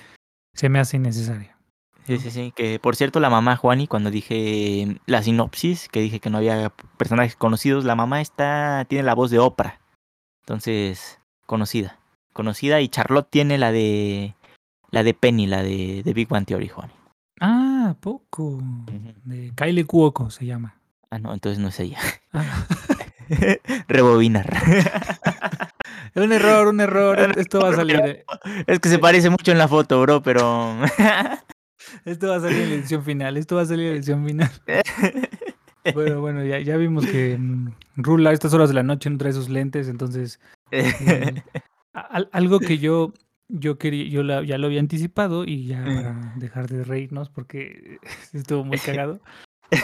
se 0.54 0.68
me 0.68 0.78
hace 0.78 0.96
innecesaria. 0.98 1.56
Sí, 2.06 2.18
sí, 2.18 2.30
sí. 2.30 2.52
Que 2.54 2.78
por 2.78 2.94
cierto, 2.94 3.18
la 3.18 3.30
mamá 3.30 3.56
Juani, 3.56 3.88
cuando 3.88 4.10
dije 4.12 4.96
la 5.06 5.22
sinopsis, 5.22 5.88
que 5.88 6.00
dije 6.00 6.20
que 6.20 6.30
no 6.30 6.38
había 6.38 6.72
personajes 6.96 7.34
conocidos, 7.34 7.84
la 7.84 7.96
mamá 7.96 8.20
está, 8.20 8.84
tiene 8.88 9.04
la 9.04 9.14
voz 9.14 9.30
de 9.32 9.40
Oprah. 9.40 9.80
Entonces, 10.42 11.18
conocida. 11.46 11.98
Conocida 12.32 12.80
y 12.80 12.88
Charlotte 12.88 13.28
tiene 13.28 13.58
la 13.58 13.72
de, 13.72 14.34
la 14.92 15.02
de 15.02 15.14
Penny, 15.14 15.46
la 15.48 15.62
de, 15.64 16.02
de 16.04 16.12
Big 16.14 16.28
Bang 16.28 16.46
Theory, 16.46 16.68
Juani. 16.68 16.92
Ah, 17.40 17.96
poco. 18.00 18.60
De 19.24 19.52
Kylie 19.56 19.84
Cuoco 19.84 20.30
se 20.30 20.46
llama. 20.46 20.76
Ah, 21.10 21.18
no, 21.18 21.32
entonces 21.34 21.58
no 21.58 21.68
es 21.68 21.80
ella. 21.80 21.98
Ah, 22.32 22.66
Rebobinar. 23.88 24.48
un 26.14 26.32
error, 26.32 26.68
un 26.68 26.80
error. 26.80 27.18
Esto 27.38 27.60
va 27.60 27.70
a 27.70 27.74
salir. 27.76 27.96
eh, 28.04 28.24
Es 28.66 28.78
que 28.80 28.88
se 28.88 28.98
parece 28.98 29.30
mucho 29.30 29.52
en 29.52 29.58
la 29.58 29.68
foto, 29.68 30.00
bro, 30.02 30.22
pero. 30.22 30.76
Esto 32.04 32.28
va 32.28 32.36
a 32.36 32.40
salir 32.40 32.58
en 32.62 32.68
la 32.70 32.74
edición 32.76 33.04
final. 33.04 33.36
Esto 33.36 33.56
va 33.56 33.62
a 33.62 33.66
salir 33.66 33.86
en 33.86 33.90
la 33.92 33.96
edición 33.96 34.24
final. 34.26 34.50
Bueno, 35.94 36.20
bueno, 36.20 36.44
ya, 36.44 36.58
ya 36.60 36.76
vimos 36.76 37.06
que 37.06 37.36
mm, 37.38 37.72
Rula 37.96 38.30
a 38.30 38.32
estas 38.34 38.52
horas 38.52 38.68
de 38.68 38.74
la 38.74 38.82
noche 38.82 39.08
no 39.10 39.16
trae 39.18 39.32
sus 39.32 39.48
lentes, 39.48 39.88
entonces 39.88 40.38
eh, 40.70 41.42
al- 41.94 42.28
algo 42.32 42.60
que 42.60 42.76
yo 42.78 43.14
yo 43.48 43.78
quería, 43.78 44.04
yo 44.08 44.22
la- 44.22 44.44
ya 44.44 44.58
lo 44.58 44.66
había 44.66 44.78
anticipado 44.78 45.44
y 45.44 45.66
ya 45.66 45.82
para 45.82 46.34
dejar 46.36 46.68
de 46.68 46.84
reírnos 46.84 47.30
porque 47.30 47.98
estuvo 48.34 48.62
muy 48.62 48.78
cagado. 48.78 49.20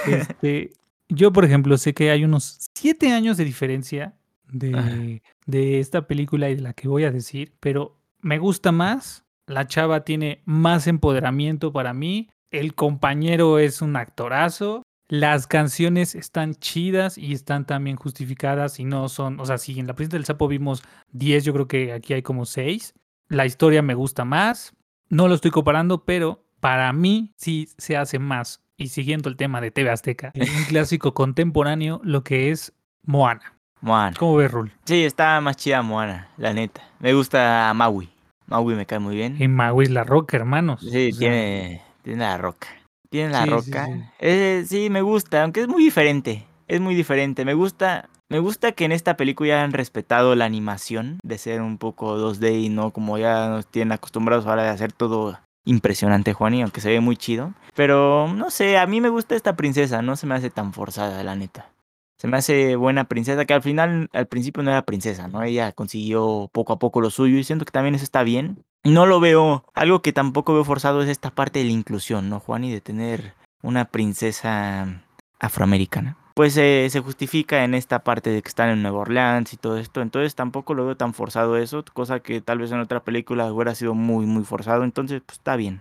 Este, 0.07 0.71
yo, 1.09 1.33
por 1.33 1.45
ejemplo, 1.45 1.79
sé 1.79 1.95
que 1.95 2.11
hay 2.11 2.25
unos 2.25 2.71
siete 2.75 3.13
años 3.13 3.37
de 3.37 3.45
diferencia 3.45 4.15
de, 4.51 5.23
de 5.47 5.81
esta 5.81 6.07
película 6.07 6.51
y 6.51 6.57
de 6.57 6.63
la 6.63 6.73
que 6.73 6.89
voy 6.89 7.05
a 7.05 7.11
decir, 7.11 7.55
pero 7.61 7.99
me 8.21 8.39
gusta 8.39 8.73
más. 8.73 9.25
La 9.47 9.67
chava 9.67 10.05
tiene 10.05 10.43
más 10.45 10.87
empoderamiento 10.87 11.73
para 11.73 11.93
mí. 11.93 12.29
El 12.51 12.75
compañero 12.75 13.59
es 13.59 13.83
un 13.83 13.97
actorazo. 13.97 14.83
Las 15.09 15.47
canciones 15.47 16.17
están 16.17 16.57
chidas 16.57 17.17
y 17.17 17.33
están 17.33 17.65
también 17.65 17.97
justificadas 17.97 18.81
y 18.81 18.85
no 18.85 19.09
son, 19.09 19.39
o 19.39 19.47
sea, 19.47 19.57
si 19.59 19.79
en 19.79 19.87
la 19.87 19.95
princesa 19.95 20.17
del 20.17 20.25
sapo 20.25 20.49
vimos 20.49 20.83
10, 21.13 21.45
yo 21.45 21.53
creo 21.53 21.69
que 21.69 21.93
aquí 21.93 22.13
hay 22.13 22.23
como 22.23 22.45
6. 22.45 22.95
La 23.29 23.47
historia 23.47 23.83
me 23.83 23.95
gusta 23.95 24.25
más. 24.25 24.75
No 25.09 25.29
lo 25.29 25.37
estoy 25.37 25.53
comparando, 25.53 26.05
pero 26.05 26.45
para 26.59 26.93
mí 26.93 27.33
sí 27.37 27.69
se 27.79 27.97
hace 27.97 28.19
más. 28.19 28.66
Y 28.79 28.89
siguiendo 28.89 29.29
el 29.31 29.37
tema 29.37 29.61
de 29.61 29.71
TV 29.71 29.91
Azteca, 29.91 30.33
un 30.35 30.65
clásico 30.69 31.15
contemporáneo, 31.15 32.01
lo 32.05 32.23
que 32.23 32.51
es 32.51 32.75
Moana. 33.07 33.55
Moana. 33.81 34.17
¿Cómo 34.19 34.37
ves, 34.37 34.51
Rul? 34.51 34.73
Sí, 34.85 35.05
está 35.05 35.41
más 35.41 35.57
chida 35.57 35.81
Moana, 35.83 36.29
la 36.37 36.53
neta. 36.53 36.83
Me 36.99 37.15
gusta 37.15 37.73
Maui. 37.75 38.11
Maui 38.47 38.75
me 38.75 38.85
cae 38.87 38.99
muy 38.99 39.17
bien. 39.17 39.41
En 39.41 39.55
Maui 39.55 39.85
es 39.85 39.91
la 39.91 40.05
roca, 40.05 40.37
hermanos. 40.37 40.81
Sí, 40.81 41.09
O 41.09 41.15
sea, 41.15 41.19
tiene, 41.19 41.83
tiene 42.03 42.25
la 42.25 42.37
roca. 42.37 42.69
Tiene 43.09 43.31
la 43.33 43.45
Sí, 43.45 43.45
sí, 43.45 43.51
roca. 43.51 43.87
sí. 43.87 43.93
Eh, 44.19 44.65
sí, 44.67 44.91
me 44.91 45.01
gusta, 45.01 45.43
aunque 45.43 45.61
es 45.63 45.69
muy 45.69 45.83
diferente. 45.83 46.45
Es 46.69 46.81
muy 46.81 46.95
diferente. 46.95 47.45
Me 47.47 47.55
gusta, 47.55 48.09
me 48.29 48.41
gusta 48.41 48.73
que 48.73 48.85
en 48.85 48.93
esta 48.93 49.17
película 49.17 49.49
ya 49.49 49.63
han 49.65 49.73
respetado 49.73 50.35
la 50.35 50.45
animación 50.45 51.19
de 51.23 51.39
ser 51.39 51.63
un 51.63 51.79
poco 51.79 52.19
2D 52.19 52.61
y 52.61 52.69
no 52.69 52.91
como 52.91 53.17
ya 53.17 53.49
nos 53.49 53.67
tienen 53.69 53.93
acostumbrados 53.93 54.47
ahora 54.47 54.65
de 54.65 54.69
hacer 54.71 54.93
todo 54.93 55.39
impresionante, 55.67 56.33
Juani, 56.33 56.63
aunque 56.63 56.81
se 56.81 56.89
ve 56.89 57.01
muy 57.01 57.19
chido. 57.19 57.53
Pero 57.75 58.33
no 58.33 58.51
sé, 58.51 58.79
a 58.79 58.87
mí 58.87 59.03
me 59.03 59.11
gusta 59.11 59.35
esta 59.35 59.57
princesa, 59.57 60.01
no 60.01 60.17
se 60.17 60.27
me 60.27 60.35
hace 60.35 60.49
tan 60.49 60.73
forzada, 60.73 61.23
la 61.23 61.37
neta. 61.37 61.71
Se 62.19 62.29
me 62.29 62.39
hace 62.39 62.77
buena 62.77 63.05
princesa, 63.05 63.45
que 63.45 63.53
al 63.53 63.63
final, 63.63 64.09
al 64.15 64.27
principio 64.27 64.63
no 64.63 64.71
era 64.71 64.87
princesa, 64.87 65.29
¿no? 65.29 65.43
Ella 65.43 65.73
consiguió 65.73 66.49
poco 66.51 66.73
a 66.73 66.79
poco 66.79 67.03
lo 67.03 67.11
suyo 67.11 67.37
y 67.37 67.45
siento 67.45 67.67
que 67.67 67.73
también 67.73 67.95
eso 67.95 68.05
está 68.05 68.23
bien. 68.23 68.65
No 68.85 69.05
lo 69.05 69.21
veo, 69.21 69.65
algo 69.75 70.01
que 70.01 70.15
tampoco 70.15 70.55
veo 70.55 70.65
forzado 70.65 71.03
es 71.03 71.11
esta 71.11 71.31
parte 71.31 71.59
de 71.59 71.67
la 71.67 71.73
inclusión, 71.73 72.31
¿no, 72.31 72.41
Juan? 72.41 72.65
Y 72.65 72.73
de 72.73 72.81
tener 72.81 73.35
una 73.63 73.87
princesa 73.87 75.03
afroamericana. 75.41 76.17
Pues 76.37 76.55
eh, 76.59 76.87
se 76.91 77.01
justifica 77.01 77.65
en 77.65 77.73
esta 77.73 78.01
parte 78.05 78.29
de 78.29 78.43
que 78.43 78.49
están 78.51 78.69
en 78.69 78.83
Nueva 78.83 78.99
Orleans 78.99 79.55
y 79.55 79.57
todo 79.57 79.79
esto, 79.79 80.03
entonces 80.03 80.35
tampoco 80.35 80.75
lo 80.75 80.85
veo 80.85 80.95
tan 80.95 81.15
forzado 81.15 81.57
eso, 81.57 81.83
cosa 81.95 82.21
que 82.21 82.43
tal 82.43 82.59
vez 82.59 82.71
en 82.73 82.81
otra 82.81 83.03
película 83.03 83.51
hubiera 83.51 83.75
sido 83.75 83.95
muy, 83.95 84.27
muy 84.27 84.45
forzado, 84.45 84.85
entonces 84.85 85.23
pues 85.25 85.39
está 85.39 85.57
bien. 85.57 85.81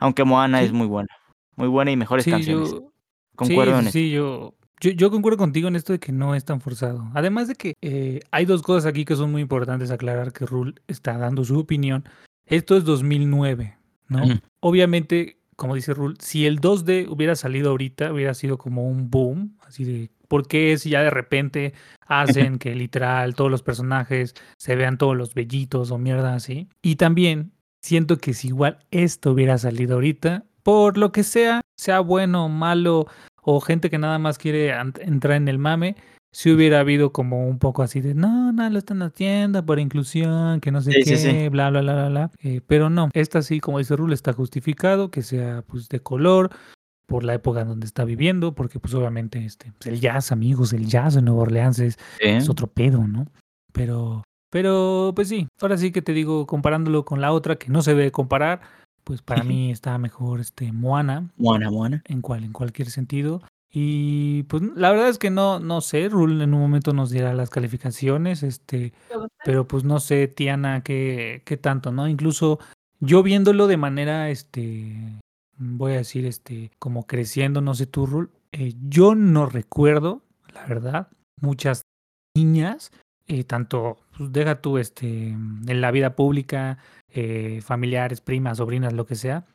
Aunque 0.00 0.24
Moana 0.24 0.58
Sí. 0.58 0.64
es 0.64 0.72
muy 0.72 0.88
buena, 0.88 1.08
muy 1.54 1.68
buena 1.68 1.92
y 1.92 1.96
mejores 1.96 2.24
sí, 2.24 2.32
canciones. 2.32 2.72
yo, 2.72 2.90
Concuerdo 3.36 3.74
sí, 3.74 3.78
en 3.78 3.82
sí, 3.84 3.88
eso. 3.88 3.92
sí, 3.92 4.10
yo, 4.10 4.54
yo, 4.80 4.90
yo 4.90 5.10
concuerdo 5.12 5.38
contigo 5.38 5.68
en 5.68 5.76
esto 5.76 5.92
de 5.92 6.00
que 6.00 6.10
no 6.10 6.34
es 6.34 6.44
tan 6.44 6.60
forzado. 6.60 7.08
Además 7.14 7.46
de 7.46 7.54
que 7.54 7.74
eh, 7.80 8.18
hay 8.32 8.44
dos 8.44 8.62
cosas 8.62 8.86
aquí 8.86 9.04
que 9.04 9.14
son 9.14 9.30
muy 9.30 9.40
importantes 9.42 9.92
aclarar 9.92 10.32
que 10.32 10.46
Rule 10.46 10.74
está 10.88 11.16
dando 11.16 11.44
su 11.44 11.56
opinión. 11.60 12.08
Esto 12.46 12.76
es 12.76 12.82
2009, 12.84 13.76
¿no? 14.08 14.24
Ujú. 14.24 14.34
Obviamente, 14.58 15.36
como 15.62 15.76
dice 15.76 15.94
Rule, 15.94 16.16
si 16.18 16.44
el 16.44 16.60
2D 16.60 17.06
hubiera 17.08 17.36
salido 17.36 17.70
ahorita, 17.70 18.12
hubiera 18.12 18.34
sido 18.34 18.58
como 18.58 18.88
un 18.88 19.10
boom, 19.10 19.56
así 19.64 19.84
de, 19.84 20.10
¿por 20.26 20.48
qué 20.48 20.76
si 20.76 20.90
ya 20.90 21.02
de 21.02 21.10
repente 21.10 21.72
hacen 22.04 22.58
que 22.58 22.74
literal 22.74 23.36
todos 23.36 23.48
los 23.48 23.62
personajes 23.62 24.34
se 24.58 24.74
vean 24.74 24.98
todos 24.98 25.16
los 25.16 25.34
bellitos 25.34 25.92
o 25.92 25.98
mierda 25.98 26.34
así? 26.34 26.68
Y 26.82 26.96
también 26.96 27.52
siento 27.80 28.18
que 28.18 28.34
si 28.34 28.48
igual 28.48 28.80
esto 28.90 29.30
hubiera 29.30 29.56
salido 29.56 29.94
ahorita, 29.94 30.44
por 30.64 30.98
lo 30.98 31.12
que 31.12 31.22
sea, 31.22 31.60
sea 31.76 32.00
bueno 32.00 32.46
o 32.46 32.48
malo, 32.48 33.06
o 33.40 33.60
gente 33.60 33.88
que 33.88 33.98
nada 33.98 34.18
más 34.18 34.38
quiere 34.38 34.74
entrar 35.00 35.36
en 35.36 35.46
el 35.46 35.60
mame, 35.60 35.94
si 36.32 36.50
hubiera 36.50 36.80
habido 36.80 37.12
como 37.12 37.46
un 37.46 37.58
poco 37.58 37.82
así 37.82 38.00
de, 38.00 38.14
no, 38.14 38.52
no, 38.52 38.68
lo 38.70 38.78
están 38.78 39.02
haciendo 39.02 39.64
por 39.66 39.78
inclusión, 39.78 40.60
que 40.60 40.72
no 40.72 40.80
sé 40.80 40.92
Sí, 40.92 41.02
qué, 41.04 41.16
sí, 41.16 41.30
sí. 41.30 41.48
bla, 41.50 41.68
bla, 41.70 41.82
bla, 41.82 41.94
bla, 41.94 42.08
bla. 42.08 42.30
Eh, 42.42 42.62
pero 42.66 42.88
no, 42.88 43.10
esta 43.12 43.42
sí, 43.42 43.60
como 43.60 43.78
dice 43.78 43.94
Rule, 43.96 44.14
está 44.14 44.32
justificado 44.32 45.10
que 45.10 45.22
sea 45.22 45.62
pues 45.66 45.88
de 45.90 46.00
color 46.00 46.50
por 47.06 47.24
la 47.24 47.34
época 47.34 47.60
en 47.60 47.68
donde 47.68 47.86
está 47.86 48.04
viviendo, 48.06 48.54
porque 48.54 48.80
pues 48.80 48.94
obviamente 48.94 49.44
este, 49.44 49.72
pues, 49.78 49.86
el 49.88 50.00
jazz, 50.00 50.32
amigos, 50.32 50.72
el 50.72 50.86
jazz 50.86 51.16
en 51.16 51.26
Nueva 51.26 51.42
Orleans 51.42 51.78
es, 51.78 51.98
es 52.18 52.48
otro 52.48 52.66
pedo, 52.66 53.06
¿no? 53.06 53.26
Pero, 53.72 54.22
pero 54.48 55.12
pues 55.14 55.28
sí, 55.28 55.48
ahora 55.60 55.76
sí 55.76 55.92
que 55.92 56.00
te 56.00 56.12
digo, 56.12 56.46
comparándolo 56.46 57.04
con 57.04 57.20
la 57.20 57.32
otra, 57.32 57.56
que 57.56 57.68
no 57.68 57.82
se 57.82 57.94
debe 57.94 58.10
comparar, 58.10 58.62
pues 59.04 59.20
para 59.20 59.44
mí 59.44 59.70
está 59.70 59.98
mejor 59.98 60.40
este 60.40 60.72
Moana, 60.72 61.28
Moana, 61.36 61.70
Moana. 61.70 62.02
en 62.06 62.22
cual, 62.22 62.44
en 62.44 62.52
cualquier 62.52 62.88
sentido. 62.88 63.42
Y 63.74 64.42
pues 64.44 64.62
la 64.76 64.90
verdad 64.90 65.08
es 65.08 65.18
que 65.18 65.30
no, 65.30 65.58
no 65.58 65.80
sé, 65.80 66.08
Rule 66.10 66.44
en 66.44 66.52
un 66.52 66.60
momento 66.60 66.92
nos 66.92 67.08
dirá 67.10 67.32
las 67.32 67.48
calificaciones, 67.48 68.42
este, 68.42 68.92
pero 69.44 69.66
pues 69.66 69.82
no 69.82 69.98
sé, 69.98 70.28
Tiana, 70.28 70.82
qué, 70.82 71.42
qué 71.46 71.56
tanto, 71.56 71.90
¿no? 71.90 72.06
Incluso 72.06 72.58
yo 73.00 73.22
viéndolo 73.22 73.66
de 73.68 73.78
manera, 73.78 74.28
este, 74.28 75.18
voy 75.56 75.92
a 75.92 75.96
decir, 75.96 76.26
este, 76.26 76.70
como 76.78 77.06
creciendo, 77.06 77.62
no 77.62 77.74
sé 77.74 77.86
tú, 77.86 78.04
Rule, 78.04 78.28
eh, 78.52 78.74
yo 78.88 79.14
no 79.14 79.46
recuerdo, 79.46 80.20
la 80.52 80.66
verdad, 80.66 81.08
muchas 81.40 81.80
niñas, 82.36 82.92
eh, 83.26 83.44
tanto, 83.44 83.98
pues 84.18 84.32
deja 84.32 84.60
tú, 84.60 84.76
este, 84.76 85.28
en 85.28 85.80
la 85.80 85.90
vida 85.90 86.14
pública, 86.14 86.76
eh, 87.08 87.62
familiares, 87.62 88.20
primas, 88.20 88.58
sobrinas, 88.58 88.92
lo 88.92 89.06
que 89.06 89.14
sea, 89.14 89.46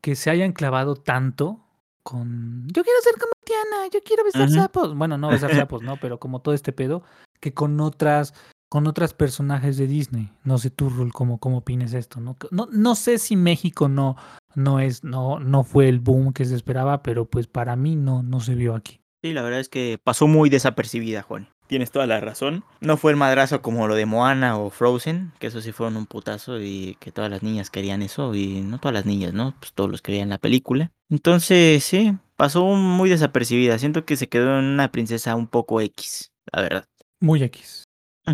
que 0.00 0.16
se 0.16 0.30
hayan 0.30 0.52
clavado 0.52 0.96
tanto 0.96 1.60
con 2.02 2.68
yo 2.68 2.84
quiero 2.84 3.00
ser 3.02 3.14
como 3.14 3.32
Tiana, 3.46 3.88
yo 3.92 4.00
quiero 4.04 4.24
besar 4.24 4.50
sapos. 4.50 4.94
Bueno, 4.94 5.16
no 5.16 5.28
besar 5.28 5.54
sapos, 5.68 5.82
¿no? 5.82 5.96
Pero 5.98 6.18
como 6.18 6.40
todo 6.40 6.54
este 6.54 6.72
pedo, 6.72 7.02
que 7.40 7.54
con 7.54 7.80
otras, 7.80 8.34
con 8.68 8.86
otras 8.88 9.14
personajes 9.14 9.76
de 9.76 9.86
Disney. 9.86 10.30
No 10.44 10.58
sé 10.58 10.70
tú, 10.70 10.90
Rul, 10.90 11.12
cómo, 11.12 11.38
cómo 11.38 11.58
opines 11.58 11.94
esto, 11.94 12.20
¿no? 12.20 12.36
No, 12.50 12.68
no 12.72 12.96
sé 12.96 13.18
si 13.18 13.36
México 13.36 13.88
no, 13.88 14.16
no 14.56 14.80
es, 14.80 15.04
no, 15.04 15.38
no 15.38 15.62
fue 15.62 15.88
el 15.88 16.00
boom 16.00 16.32
que 16.32 16.44
se 16.44 16.56
esperaba, 16.56 17.02
pero 17.02 17.24
pues 17.24 17.46
para 17.46 17.76
mí 17.76 17.94
no, 17.94 18.22
no 18.22 18.40
se 18.40 18.56
vio 18.56 18.74
aquí. 18.74 19.00
Sí, 19.22 19.32
la 19.32 19.42
verdad 19.42 19.60
es 19.60 19.68
que 19.68 19.98
pasó 20.02 20.26
muy 20.26 20.50
desapercibida, 20.50 21.22
Juan. 21.22 21.48
Tienes 21.66 21.90
toda 21.90 22.06
la 22.06 22.20
razón. 22.20 22.64
No 22.80 22.96
fue 22.96 23.10
el 23.10 23.16
madrazo 23.16 23.60
como 23.62 23.88
lo 23.88 23.94
de 23.94 24.06
Moana 24.06 24.56
o 24.58 24.70
Frozen, 24.70 25.32
que 25.38 25.48
eso 25.48 25.60
sí 25.60 25.72
fueron 25.72 25.96
un 25.96 26.06
putazo 26.06 26.60
y 26.60 26.96
que 27.00 27.10
todas 27.12 27.30
las 27.30 27.42
niñas 27.42 27.70
querían 27.70 28.02
eso, 28.02 28.34
y 28.34 28.60
no 28.62 28.78
todas 28.78 28.94
las 28.94 29.06
niñas, 29.06 29.32
¿no? 29.32 29.54
Pues 29.58 29.72
todos 29.72 29.90
los 29.90 30.02
querían 30.02 30.28
la 30.28 30.38
película. 30.38 30.92
Entonces, 31.10 31.82
sí, 31.84 32.16
pasó 32.36 32.64
muy 32.66 33.10
desapercibida. 33.10 33.78
Siento 33.78 34.04
que 34.04 34.16
se 34.16 34.28
quedó 34.28 34.58
en 34.58 34.64
una 34.66 34.92
princesa 34.92 35.34
un 35.34 35.48
poco 35.48 35.80
X, 35.80 36.32
la 36.52 36.62
verdad. 36.62 36.88
Muy 37.20 37.42
X. 37.42 37.84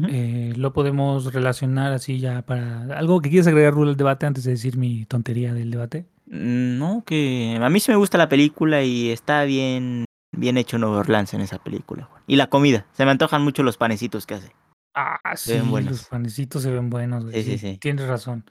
Eh, 0.08 0.54
lo 0.56 0.72
podemos 0.72 1.34
relacionar 1.34 1.92
así 1.92 2.18
ya 2.18 2.42
para... 2.42 2.84
¿Algo 2.96 3.20
que 3.20 3.28
quieres 3.28 3.46
agregar, 3.46 3.74
Rul, 3.74 3.90
al 3.90 3.96
debate 3.96 4.24
antes 4.24 4.44
de 4.44 4.52
decir 4.52 4.78
mi 4.78 5.04
tontería 5.04 5.52
del 5.52 5.70
debate? 5.70 6.06
Mm, 6.26 6.78
No, 6.78 7.04
que 7.04 7.58
a 7.60 7.68
mí 7.68 7.78
sí 7.78 7.90
me 7.90 7.98
gusta 7.98 8.16
la 8.16 8.28
película 8.28 8.82
y 8.82 9.10
está 9.10 9.44
bien, 9.44 10.06
bien 10.32 10.56
hecho 10.56 10.78
Nueva 10.78 10.98
Orleans 10.98 11.32
en 11.34 11.40
esa 11.40 11.58
película, 11.62 12.04
Juan. 12.04 12.22
Y 12.26 12.36
la 12.36 12.48
comida, 12.48 12.86
se 12.92 13.04
me 13.04 13.10
antojan 13.10 13.42
mucho 13.42 13.62
los 13.62 13.76
panecitos 13.76 14.26
que 14.26 14.34
hace. 14.34 14.52
Ah, 14.94 15.18
Se 15.36 15.60
sí, 15.60 15.66
los 15.84 16.04
panecitos 16.06 16.62
se 16.62 16.70
ven 16.70 16.90
buenos. 16.90 17.24
güey, 17.24 17.42
Sí, 17.42 17.52
sí, 17.52 17.58
sí. 17.58 17.78
Tienes 17.78 18.06
razón. 18.08 18.44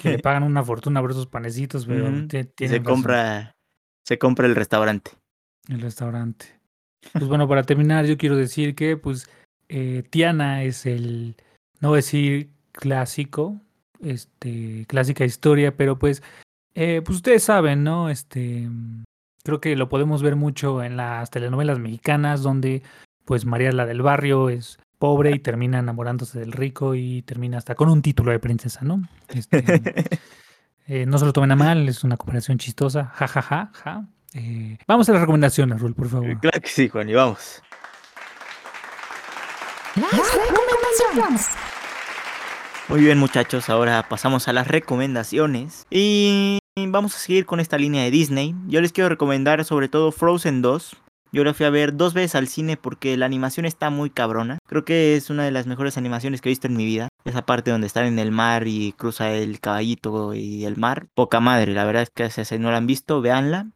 Que 0.00 0.10
le 0.10 0.18
pagan 0.22 0.42
una 0.42 0.62
fortuna 0.62 1.00
por 1.00 1.10
esos 1.10 1.26
panecitos, 1.26 1.86
pero 1.86 2.08
Y 2.08 2.26
tienes 2.28 2.52
se 2.58 2.66
razón, 2.78 2.84
compra, 2.84 3.52
se 4.06 4.18
compra 4.18 4.46
el 4.46 4.54
restaurante. 4.54 5.12
el 5.68 5.80
restaurante. 5.80 6.60
Pues 7.12 7.26
bueno, 7.26 7.48
para 7.48 7.64
terminar, 7.64 8.04
yo 8.06 8.16
quiero 8.16 8.36
decir 8.36 8.74
que, 8.76 8.96
pues, 8.96 9.28
eh, 9.68 10.04
Tiana 10.10 10.62
es 10.62 10.86
el, 10.86 11.34
no 11.80 11.88
voy 11.88 11.96
a 11.96 11.98
decir 11.98 12.50
clásico, 12.70 13.60
este, 14.00 14.84
clásica 14.86 15.24
historia, 15.24 15.76
pero 15.76 15.98
pues, 15.98 16.22
eh, 16.74 17.02
pues 17.04 17.16
ustedes 17.16 17.42
saben, 17.42 17.82
¿no? 17.82 18.08
Este, 18.08 18.68
mm, 18.68 19.02
creo 19.42 19.60
que 19.60 19.76
lo 19.76 19.88
podemos 19.88 20.22
ver 20.22 20.36
mucho 20.36 20.82
en 20.82 20.96
las 20.96 21.30
telenovelas 21.30 21.78
mexicanas, 21.78 22.42
donde, 22.42 22.82
pues, 23.24 23.44
María 23.44 23.72
la 23.72 23.86
del 23.86 24.02
barrio 24.02 24.48
es 24.48 24.78
pobre 24.98 25.32
y 25.32 25.40
termina 25.40 25.80
enamorándose 25.80 26.38
del 26.38 26.52
rico 26.52 26.94
y 26.94 27.22
termina 27.22 27.58
hasta 27.58 27.74
con 27.74 27.88
un 27.88 28.02
título 28.02 28.30
de 28.30 28.38
princesa, 28.38 28.80
¿no? 28.82 29.02
Este, 29.28 29.64
eh, 30.86 31.06
no 31.06 31.18
se 31.18 31.24
lo 31.24 31.32
tomen 31.32 31.50
a 31.50 31.56
mal, 31.56 31.88
es 31.88 32.04
una 32.04 32.16
comparación 32.16 32.58
chistosa, 32.58 33.06
ja, 33.06 33.26
ja, 33.26 33.42
ja, 33.42 33.70
ja. 33.72 34.06
Eh, 34.34 34.78
vamos 34.86 35.08
a 35.08 35.12
las 35.12 35.20
recomendaciones, 35.22 35.80
Rul, 35.80 35.94
por 35.94 36.08
favor. 36.08 36.38
claro 36.40 36.60
que 36.60 36.68
sí, 36.68 36.88
Juan, 36.88 37.08
y 37.08 37.14
vamos. 37.14 37.62
Las 39.96 40.12
recomendaciones. 40.12 41.48
Muy 42.88 43.00
bien, 43.00 43.18
muchachos, 43.18 43.68
ahora 43.68 44.06
pasamos 44.08 44.48
a 44.48 44.52
las 44.52 44.68
recomendaciones. 44.68 45.86
Y 45.90 46.61
vamos 46.76 47.14
a 47.14 47.18
seguir 47.18 47.44
con 47.44 47.60
esta 47.60 47.76
línea 47.76 48.02
de 48.02 48.10
Disney. 48.10 48.54
Yo 48.66 48.80
les 48.80 48.92
quiero 48.92 49.10
recomendar 49.10 49.64
sobre 49.64 49.88
todo 49.88 50.10
Frozen 50.10 50.62
2. 50.62 50.96
Yo 51.30 51.44
la 51.44 51.54
fui 51.54 51.66
a 51.66 51.70
ver 51.70 51.96
dos 51.96 52.14
veces 52.14 52.34
al 52.34 52.48
cine 52.48 52.76
porque 52.76 53.16
la 53.16 53.26
animación 53.26 53.66
está 53.66 53.90
muy 53.90 54.10
cabrona. 54.10 54.58
Creo 54.66 54.84
que 54.84 55.16
es 55.16 55.30
una 55.30 55.44
de 55.44 55.50
las 55.50 55.66
mejores 55.66 55.96
animaciones 55.96 56.40
que 56.40 56.48
he 56.48 56.52
visto 56.52 56.66
en 56.66 56.76
mi 56.76 56.84
vida. 56.84 57.08
Esa 57.24 57.44
parte 57.44 57.70
donde 57.70 57.86
están 57.86 58.06
en 58.06 58.18
el 58.18 58.32
mar 58.32 58.66
y 58.66 58.92
cruza 58.92 59.32
el 59.32 59.60
caballito 59.60 60.34
y 60.34 60.64
el 60.64 60.76
mar. 60.76 61.06
Poca 61.14 61.40
madre, 61.40 61.72
la 61.72 61.84
verdad 61.84 62.02
es 62.02 62.10
que 62.10 62.30
si 62.30 62.58
no 62.58 62.70
la 62.70 62.78
han 62.78 62.86
visto, 62.86 63.20
véanla. 63.20 63.68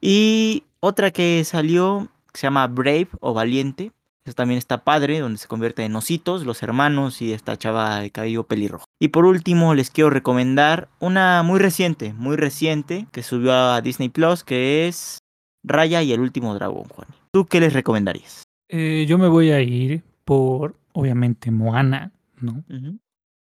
Y 0.00 0.64
otra 0.80 1.10
que 1.10 1.44
salió, 1.44 2.08
se 2.34 2.46
llama 2.46 2.66
Brave 2.66 3.08
o 3.20 3.34
Valiente. 3.34 3.92
Eso 4.28 4.34
también 4.34 4.58
está 4.58 4.84
padre, 4.84 5.20
donde 5.20 5.38
se 5.38 5.48
convierte 5.48 5.86
en 5.86 5.96
ositos, 5.96 6.44
los 6.44 6.62
hermanos 6.62 7.22
y 7.22 7.32
esta 7.32 7.56
chava 7.56 8.00
de 8.00 8.10
cabello 8.10 8.44
pelirrojo. 8.44 8.84
Y 9.00 9.08
por 9.08 9.24
último, 9.24 9.72
les 9.74 9.90
quiero 9.90 10.10
recomendar 10.10 10.90
una 11.00 11.42
muy 11.42 11.58
reciente, 11.58 12.12
muy 12.12 12.36
reciente, 12.36 13.06
que 13.10 13.22
subió 13.22 13.54
a 13.54 13.80
Disney 13.80 14.10
Plus, 14.10 14.44
que 14.44 14.86
es 14.86 15.16
Raya 15.64 16.02
y 16.02 16.12
el 16.12 16.20
último 16.20 16.54
dragón, 16.54 16.84
Juan. 16.88 17.08
¿Tú 17.32 17.46
qué 17.46 17.58
les 17.58 17.72
recomendarías? 17.72 18.42
Eh, 18.68 19.06
yo 19.08 19.16
me 19.16 19.28
voy 19.28 19.50
a 19.50 19.62
ir 19.62 20.02
por, 20.26 20.74
obviamente, 20.92 21.50
Moana, 21.50 22.12
¿no? 22.38 22.62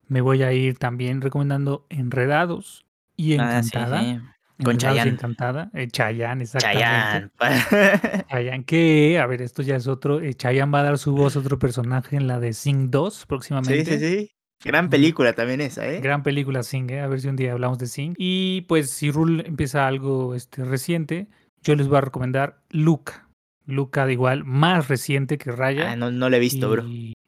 Me 0.06 0.20
voy 0.20 0.42
a 0.42 0.52
ir 0.52 0.76
también 0.76 1.22
recomendando 1.22 1.86
Enredados 1.88 2.84
y 3.16 3.38
Ah, 3.38 3.62
sí, 3.62 3.70
Encantada. 3.74 4.02
sí. 4.02 4.20
Con 4.64 4.74
y 4.76 4.78
Chayanne. 4.78 5.10
Encantada. 5.12 5.70
Eh, 5.74 5.88
Chayanne, 5.88 6.42
exactamente. 6.42 7.30
Chayanne. 7.38 8.24
Chayanne, 8.30 8.64
que, 8.64 9.18
a 9.18 9.26
ver, 9.26 9.42
esto 9.42 9.62
ya 9.62 9.76
es 9.76 9.86
otro. 9.86 10.20
eh, 10.20 10.34
Chayanne 10.34 10.72
va 10.72 10.80
a 10.80 10.84
dar 10.84 10.98
su 10.98 11.14
voz 11.14 11.36
a 11.36 11.40
otro 11.40 11.58
personaje 11.58 12.16
en 12.16 12.26
la 12.26 12.40
de 12.40 12.52
Sing 12.52 12.90
2 12.90 13.14
sí, 13.14 13.24
próximamente. 13.28 13.98
sí, 13.98 13.98
sí. 13.98 14.30
Gran 14.64 14.86
Ujú. 14.86 14.92
película 14.92 15.32
también 15.34 15.60
esa, 15.60 15.86
¿eh? 15.88 16.00
Gran 16.00 16.22
película 16.22 16.62
Sing, 16.62 16.88
¿eh? 16.90 17.00
a 17.00 17.06
ver 17.06 17.20
si 17.20 17.28
un 17.28 17.36
día 17.36 17.52
hablamos 17.52 17.78
de 17.78 17.86
Sing. 17.86 18.14
Y 18.16 18.62
pues 18.62 18.90
si 18.90 19.10
Rule 19.10 19.44
empieza 19.46 19.86
algo 19.86 20.34
este, 20.34 20.64
reciente, 20.64 21.26
yo 21.62 21.74
les 21.74 21.86
voy 21.88 21.98
a 21.98 22.02
recomendar 22.02 22.60
Luca. 22.70 23.28
Luca 23.66 24.06
de 24.06 24.12
igual, 24.14 24.44
más 24.44 24.88
reciente 24.88 25.38
que 25.38 25.50
Raya. 25.52 25.92
Ah, 25.92 25.96
no, 25.96 26.10
no 26.10 26.28
la 26.30 26.36
he 26.36 26.40
visto, 26.40 26.70
bro. 26.70 26.84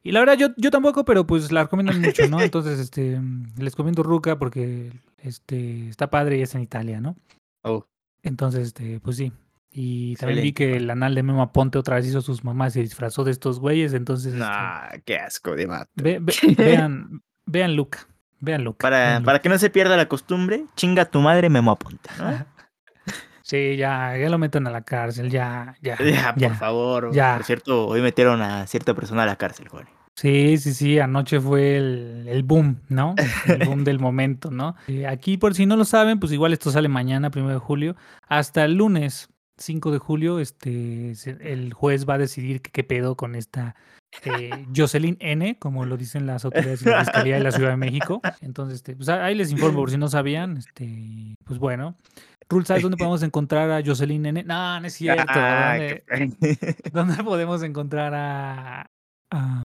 Y, 0.07 0.11
la 0.11 0.19
verdad 0.21 0.37
yo, 0.37 0.47
yo 0.57 0.71
tampoco, 0.71 1.05
pero 1.05 1.25
pues 1.27 1.51
la 1.51 1.63
recomiendan 1.63 2.01
mucho, 2.01 2.27
¿no? 2.27 2.41
Entonces, 2.41 2.79
este, 2.79 3.19
les 3.57 3.75
comento 3.75 4.03
Ruca 4.03 4.37
porque 4.39 4.91
este, 5.17 5.89
está 5.89 6.09
padre 6.09 6.37
y 6.37 6.41
es 6.41 6.55
en 6.55 6.61
Italia, 6.61 6.99
¿no? 7.01 7.15
Oh. 7.63 7.85
Entonces, 8.23 8.67
este, 8.67 8.99
pues 8.99 9.17
sí. 9.17 9.31
Y 9.71 10.15
también 10.15 10.41
vi 10.41 10.53
que 10.53 10.77
el 10.77 10.89
anal 10.89 11.13
de 11.13 11.21
Memo 11.23 11.41
Aponte 11.41 11.77
otra 11.77 11.97
vez 11.97 12.07
hizo 12.07 12.21
sus 12.21 12.43
mamás 12.43 12.71
y 12.71 12.73
se 12.75 12.79
disfrazó 12.81 13.23
de 13.23 13.31
estos 13.31 13.59
güeyes, 13.59 13.93
entonces 13.93 14.33
este, 14.33 14.39
Nah, 14.45 14.89
qué 15.05 15.17
asco 15.19 15.55
de 15.55 15.65
vato. 15.67 15.91
ve- 15.95 16.19
ve- 16.19 16.33
vean, 16.57 17.21
vean 17.45 17.75
Luca, 17.75 18.07
vean 18.39 18.63
Luca. 18.63 18.79
Para, 18.81 18.97
vean 19.09 19.23
para 19.23 19.39
que 19.39 19.49
no 19.49 19.57
se 19.59 19.69
pierda 19.69 19.95
la 19.95 20.07
costumbre, 20.07 20.65
chinga 20.75 21.05
tu 21.05 21.19
madre 21.19 21.49
Memo 21.49 21.71
Aponte, 21.71 22.09
¿no? 22.17 22.45
Sí, 23.43 23.77
ya, 23.77 24.17
ya 24.17 24.27
lo 24.29 24.37
meten 24.37 24.67
a 24.67 24.71
la 24.71 24.81
cárcel, 24.81 25.29
ya, 25.29 25.77
ya, 25.81 25.95
Ya, 26.03 26.35
por 26.49 26.55
favor. 26.57 27.13
ya. 27.13 27.35
Por 27.37 27.45
cierto, 27.45 27.87
hoy 27.87 28.01
metieron 28.01 28.41
a 28.41 28.67
cierta 28.67 28.93
persona 28.93 29.23
a 29.23 29.25
la 29.25 29.37
cárcel, 29.37 29.69
Juan. 29.69 29.87
Sí, 30.19 30.57
sí, 30.57 30.73
sí, 30.73 30.97
anoche 30.97 31.39
fue 31.39 31.77
el, 31.77 32.25
el 32.27 32.41
boom, 32.41 32.81
¿no? 32.89 33.13
El 33.45 33.67
boom 33.67 33.83
del 33.83 33.99
momento, 33.99 34.49
¿no? 34.49 34.75
Eh, 34.87 35.05
aquí, 35.05 35.37
por 35.37 35.53
si 35.53 35.67
no 35.67 35.77
lo 35.77 35.85
saben, 35.85 36.19
pues 36.19 36.31
igual 36.31 36.53
esto 36.53 36.71
sale 36.71 36.87
mañana, 36.89 37.29
primero 37.29 37.53
de 37.53 37.59
julio. 37.59 37.95
Hasta 38.27 38.65
el 38.65 38.73
lunes, 38.73 39.29
5 39.57 39.91
de 39.91 39.99
julio, 39.99 40.39
este, 40.39 41.13
el 41.41 41.71
juez 41.73 42.09
va 42.09 42.15
a 42.15 42.17
decidir 42.17 42.61
qué, 42.63 42.71
qué 42.71 42.83
pedo 42.83 43.15
con 43.15 43.35
esta 43.35 43.75
eh, 44.25 44.49
Jocelyn 44.75 45.17
N, 45.19 45.59
como 45.59 45.85
lo 45.85 45.97
dicen 45.97 46.25
las 46.25 46.45
autoridades 46.45 46.83
de 46.83 46.89
la 46.91 47.01
Fiscalía 47.01 47.35
de 47.35 47.43
la 47.43 47.51
Ciudad 47.51 47.69
de 47.69 47.77
México. 47.77 48.19
Entonces, 48.41 48.77
este, 48.77 48.95
pues 48.95 49.09
ahí 49.09 49.35
les 49.35 49.51
informo 49.51 49.81
por 49.81 49.91
si 49.91 49.97
no 49.99 50.07
sabían. 50.07 50.57
Este, 50.57 51.35
pues 51.45 51.59
bueno. 51.59 51.95
Rul, 52.49 52.65
¿sabes 52.65 52.81
dónde 52.81 52.97
podemos 52.97 53.21
encontrar 53.23 53.69
a 53.69 53.83
Jocelyn 53.85 54.25
N? 54.25 54.43
No, 54.45 54.79
no 54.79 54.87
es 54.87 54.93
cierto. 54.93 55.25
Ah, 55.27 55.77
¿dónde- 55.77 56.03
qué- 56.39 56.75
¿Dónde 56.91 57.23
podemos 57.23 57.61
encontrar 57.61 58.13
a, 58.15 58.89
a 59.31 59.61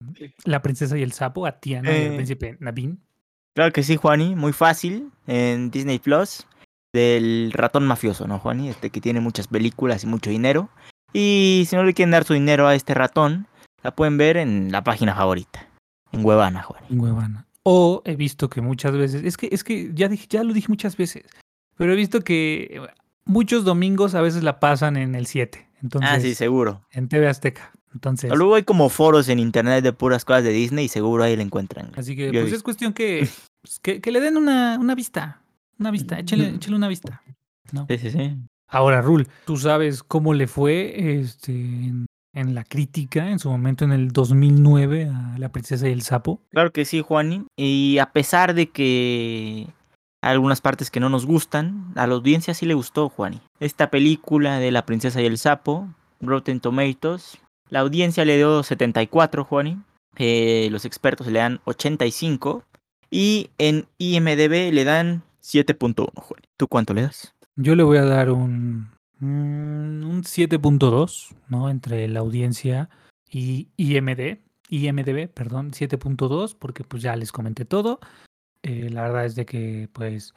la 0.45 0.61
princesa 0.61 0.97
y 0.97 1.03
el 1.03 1.11
sapo, 1.11 1.45
a 1.45 1.59
Tiana 1.59 1.91
y 1.91 1.95
el 2.01 2.11
Eh. 2.13 2.15
príncipe 2.15 2.57
Navin? 2.59 2.99
Claro 3.55 3.71
que 3.73 3.83
sí, 3.83 3.97
Juani, 3.97 4.35
muy 4.35 4.53
fácil 4.53 5.11
en 5.27 5.71
Disney 5.71 5.99
Plus 5.99 6.47
del 6.93 7.51
ratón 7.53 7.85
mafioso, 7.85 8.27
¿no, 8.27 8.39
Juani? 8.39 8.69
Este 8.69 8.89
que 8.89 9.01
tiene 9.01 9.19
muchas 9.19 9.47
películas 9.47 10.03
y 10.03 10.07
mucho 10.07 10.29
dinero. 10.29 10.69
Y 11.13 11.65
si 11.67 11.75
no 11.75 11.83
le 11.83 11.93
quieren 11.93 12.11
dar 12.11 12.23
su 12.23 12.33
dinero 12.33 12.67
a 12.67 12.75
este 12.75 12.93
ratón, 12.93 13.47
La 13.83 13.95
pueden 13.95 14.15
ver 14.15 14.37
en 14.37 14.71
la 14.71 14.83
página 14.83 15.15
favorita. 15.15 15.67
En 16.11 16.23
Huevana, 16.23 16.61
Juan. 16.61 16.83
En 16.91 16.99
Huevana. 16.99 17.47
O 17.63 18.03
he 18.05 18.15
visto 18.15 18.47
que 18.47 18.61
muchas 18.61 18.91
veces, 18.93 19.23
es 19.23 19.37
que, 19.37 19.49
es 19.51 19.63
que 19.63 19.89
ya, 19.95 20.07
dije, 20.07 20.27
ya 20.29 20.43
lo 20.43 20.53
dije 20.53 20.67
muchas 20.69 20.95
veces, 20.97 21.23
pero 21.77 21.91
he 21.91 21.95
visto 21.95 22.21
que 22.21 22.79
muchos 23.25 23.65
domingos 23.65 24.13
a 24.13 24.21
veces 24.21 24.43
la 24.43 24.59
pasan 24.59 24.97
en 24.97 25.15
el 25.15 25.25
7. 25.25 25.67
Entonces, 25.81 26.11
ah, 26.13 26.19
sí, 26.19 26.35
seguro. 26.35 26.85
En 26.91 27.09
TV 27.09 27.27
Azteca. 27.27 27.71
Entonces, 27.93 28.31
Luego 28.35 28.55
hay 28.55 28.63
como 28.63 28.89
foros 28.89 29.27
en 29.29 29.39
internet 29.39 29.83
de 29.83 29.91
puras 29.93 30.23
cosas 30.25 30.43
de 30.43 30.51
Disney 30.51 30.85
y 30.85 30.89
seguro 30.89 31.23
ahí 31.23 31.35
la 31.35 31.43
encuentran. 31.43 31.91
así 31.95 32.15
que 32.15 32.31
Yo 32.31 32.41
pues 32.41 32.53
es 32.53 32.63
cuestión 32.63 32.93
que, 32.93 33.27
pues, 33.61 33.79
que, 33.81 33.99
que 34.01 34.11
le 34.11 34.19
den 34.21 34.37
una, 34.37 34.77
una 34.79 34.95
vista. 34.95 35.41
Una 35.79 35.91
vista, 35.91 36.19
échale, 36.19 36.51
Mm. 36.51 36.55
échale 36.55 36.75
una 36.75 36.87
vista. 36.87 37.21
¿no? 37.71 37.85
Sí, 37.89 37.97
sí, 37.97 38.11
sí. 38.11 38.37
Ahora, 38.67 39.01
Rul, 39.01 39.27
¿tú 39.45 39.57
sabes 39.57 40.03
cómo 40.03 40.33
le 40.33 40.47
fue 40.47 41.19
este, 41.19 41.51
en, 41.53 42.05
en 42.33 42.55
la 42.55 42.63
crítica 42.63 43.29
en 43.29 43.39
su 43.39 43.49
momento 43.49 43.83
en 43.83 43.91
el 43.91 44.11
2009 44.11 45.09
a 45.13 45.37
La 45.37 45.49
Princesa 45.51 45.89
y 45.89 45.91
el 45.91 46.01
Sapo? 46.01 46.39
Claro 46.51 46.71
que 46.71 46.85
sí, 46.85 47.01
Juani. 47.01 47.45
Y 47.57 47.97
a 47.97 48.11
pesar 48.13 48.53
de 48.53 48.69
que 48.69 49.67
hay 50.21 50.31
algunas 50.33 50.61
partes 50.61 50.89
que 50.91 50.99
no 50.99 51.09
nos 51.09 51.25
gustan, 51.25 51.91
a 51.95 52.07
la 52.07 52.13
audiencia 52.13 52.53
sí 52.53 52.65
le 52.65 52.73
gustó, 52.73 53.09
Juani. 53.09 53.41
Esta 53.59 53.89
película 53.89 54.59
de 54.59 54.71
La 54.71 54.85
princesa 54.85 55.21
y 55.21 55.25
el 55.25 55.37
sapo, 55.37 55.89
Rotten 56.21 56.59
Tomatoes, 56.61 57.39
la 57.71 57.79
audiencia 57.79 58.25
le 58.25 58.35
dio 58.35 58.61
74, 58.61 59.45
Juani. 59.45 59.81
Eh, 60.17 60.67
los 60.71 60.83
expertos 60.83 61.25
le 61.27 61.39
dan 61.39 61.61
85. 61.63 62.65
Y 63.09 63.49
en 63.57 63.87
IMDB 63.97 64.71
le 64.73 64.83
dan 64.83 65.23
7.1, 65.41 66.11
Juani. 66.13 66.43
¿Tú 66.57 66.67
cuánto 66.67 66.93
le 66.93 67.03
das? 67.03 67.33
Yo 67.55 67.75
le 67.75 67.83
voy 67.83 67.97
a 67.97 68.05
dar 68.05 68.29
un, 68.29 68.91
mm, 69.19 70.03
un 70.03 70.23
7.2, 70.23 71.33
¿no? 71.47 71.69
Entre 71.69 72.07
la 72.09 72.19
audiencia 72.19 72.89
y 73.29 73.69
IMD, 73.77 74.39
IMDB, 74.69 75.29
perdón, 75.29 75.71
7.2, 75.71 76.55
porque 76.55 76.83
pues 76.83 77.01
ya 77.01 77.15
les 77.15 77.31
comenté 77.31 77.63
todo. 77.63 77.99
Eh, 78.63 78.89
la 78.89 79.03
verdad 79.03 79.25
es 79.25 79.35
de 79.35 79.45
que, 79.45 79.89
pues, 79.93 80.33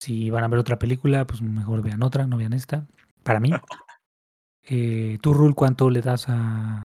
si 0.00 0.30
van 0.30 0.44
a 0.44 0.48
ver 0.48 0.58
otra 0.58 0.78
película, 0.78 1.26
pues 1.26 1.42
mejor 1.42 1.82
vean 1.82 2.02
otra, 2.02 2.26
no 2.26 2.38
vean 2.38 2.54
esta. 2.54 2.86
Para 3.22 3.38
mí. 3.40 3.50
Eh, 4.66 5.18
¿Tú, 5.20 5.34
Rul, 5.34 5.54
cuánto 5.54 5.90
le 5.90 6.00
das 6.00 6.26
a 6.28 6.82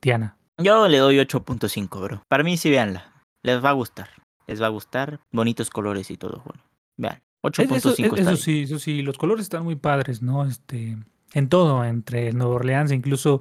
Diana? 0.00 0.36
Yo 0.58 0.88
le 0.88 0.98
doy 0.98 1.18
8.5, 1.18 2.00
bro. 2.02 2.22
Para 2.28 2.42
mí 2.44 2.56
sí, 2.56 2.70
véanla. 2.70 3.12
Les 3.42 3.62
va 3.64 3.70
a 3.70 3.74
gustar. 3.74 4.08
Les 4.46 4.60
va 4.60 4.66
a 4.66 4.70
gustar. 4.70 5.20
Bonitos 5.32 5.70
colores 5.70 6.10
y 6.10 6.16
todo, 6.16 6.40
Juani. 6.40 6.62
Vean. 6.96 7.14
Es- 7.14 7.58
Eso, 7.58 7.90
8.5 7.90 7.96
es- 7.96 7.98
está 7.98 8.04
eso 8.20 8.30
bien. 8.30 8.36
sí, 8.36 8.62
eso 8.62 8.78
sí, 8.78 9.02
los 9.02 9.18
colores 9.18 9.42
están 9.44 9.64
muy 9.64 9.76
padres, 9.76 10.22
¿no? 10.22 10.44
Este, 10.44 10.96
en 11.34 11.48
todo, 11.48 11.84
entre 11.84 12.32
Nueva 12.32 12.54
Orleans, 12.54 12.92
incluso 12.92 13.40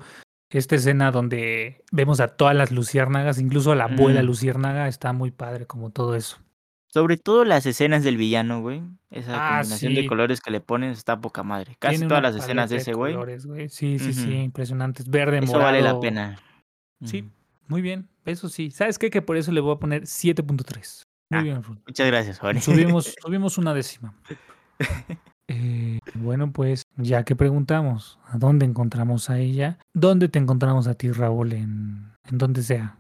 esta 0.49 0.75
escena 0.75 1.11
donde 1.11 1.83
vemos 1.91 2.19
a 2.19 2.29
todas 2.29 2.55
las 2.55 2.71
luciérnagas, 2.71 3.39
incluso 3.39 3.71
a 3.71 3.75
la 3.75 3.85
abuela 3.85 4.21
Mm. 4.21 4.25
luciérnaga, 4.25 4.87
está 4.87 5.13
muy 5.13 5.31
padre 5.31 5.65
como 5.67 5.91
todo 5.91 6.15
eso. 6.15 6.37
Sobre 6.93 7.15
todo 7.17 7.45
las 7.45 7.65
escenas 7.65 8.03
del 8.03 8.17
villano, 8.17 8.61
güey. 8.61 8.81
Esa 9.09 9.31
Ah, 9.35 9.57
combinación 9.59 9.93
sí. 9.93 10.01
de 10.01 10.07
colores 10.07 10.41
que 10.41 10.51
le 10.51 10.59
ponen 10.59 10.91
está 10.91 11.19
poca 11.21 11.41
madre. 11.43 11.75
Casi 11.79 11.95
Tiene 11.95 12.07
todas 12.09 12.21
las 12.23 12.35
escenas 12.35 12.69
de 12.69 12.77
ese 12.77 12.93
güey. 12.93 13.15
Sí, 13.69 13.97
sí, 13.99 14.13
sí, 14.13 14.33
impresionantes. 14.33 15.09
Verde, 15.09 15.37
Eso 15.39 15.47
morado. 15.47 15.63
vale 15.65 15.81
la 15.81 15.99
pena. 15.99 16.37
Sí, 17.05 17.29
muy 17.67 17.81
bien, 17.81 18.09
eso 18.25 18.49
sí. 18.49 18.71
¿Sabes 18.71 18.99
qué? 18.99 19.09
Que 19.09 19.21
por 19.21 19.37
eso 19.37 19.51
le 19.51 19.61
voy 19.61 19.73
a 19.75 19.79
poner 19.79 20.03
7.3. 20.03 21.03
Muy 21.29 21.39
Ah, 21.39 21.43
bien, 21.43 21.63
Rul. 21.63 21.79
Muchas 21.87 22.07
gracias, 22.07 22.39
Juan. 22.39 22.61
Subimos, 22.61 23.15
subimos 23.21 23.57
una 23.57 23.73
décima. 23.73 24.13
Eh, 25.53 25.99
bueno, 26.13 26.53
pues 26.53 26.83
ya 26.95 27.23
que 27.25 27.35
preguntamos 27.35 28.19
a 28.25 28.37
dónde 28.37 28.65
encontramos 28.65 29.29
a 29.29 29.37
ella, 29.37 29.79
¿dónde 29.93 30.29
te 30.29 30.39
encontramos 30.39 30.87
a 30.87 30.93
ti, 30.93 31.11
Raúl? 31.11 31.51
En, 31.51 32.13
en 32.29 32.37
donde 32.37 32.63
sea 32.63 32.95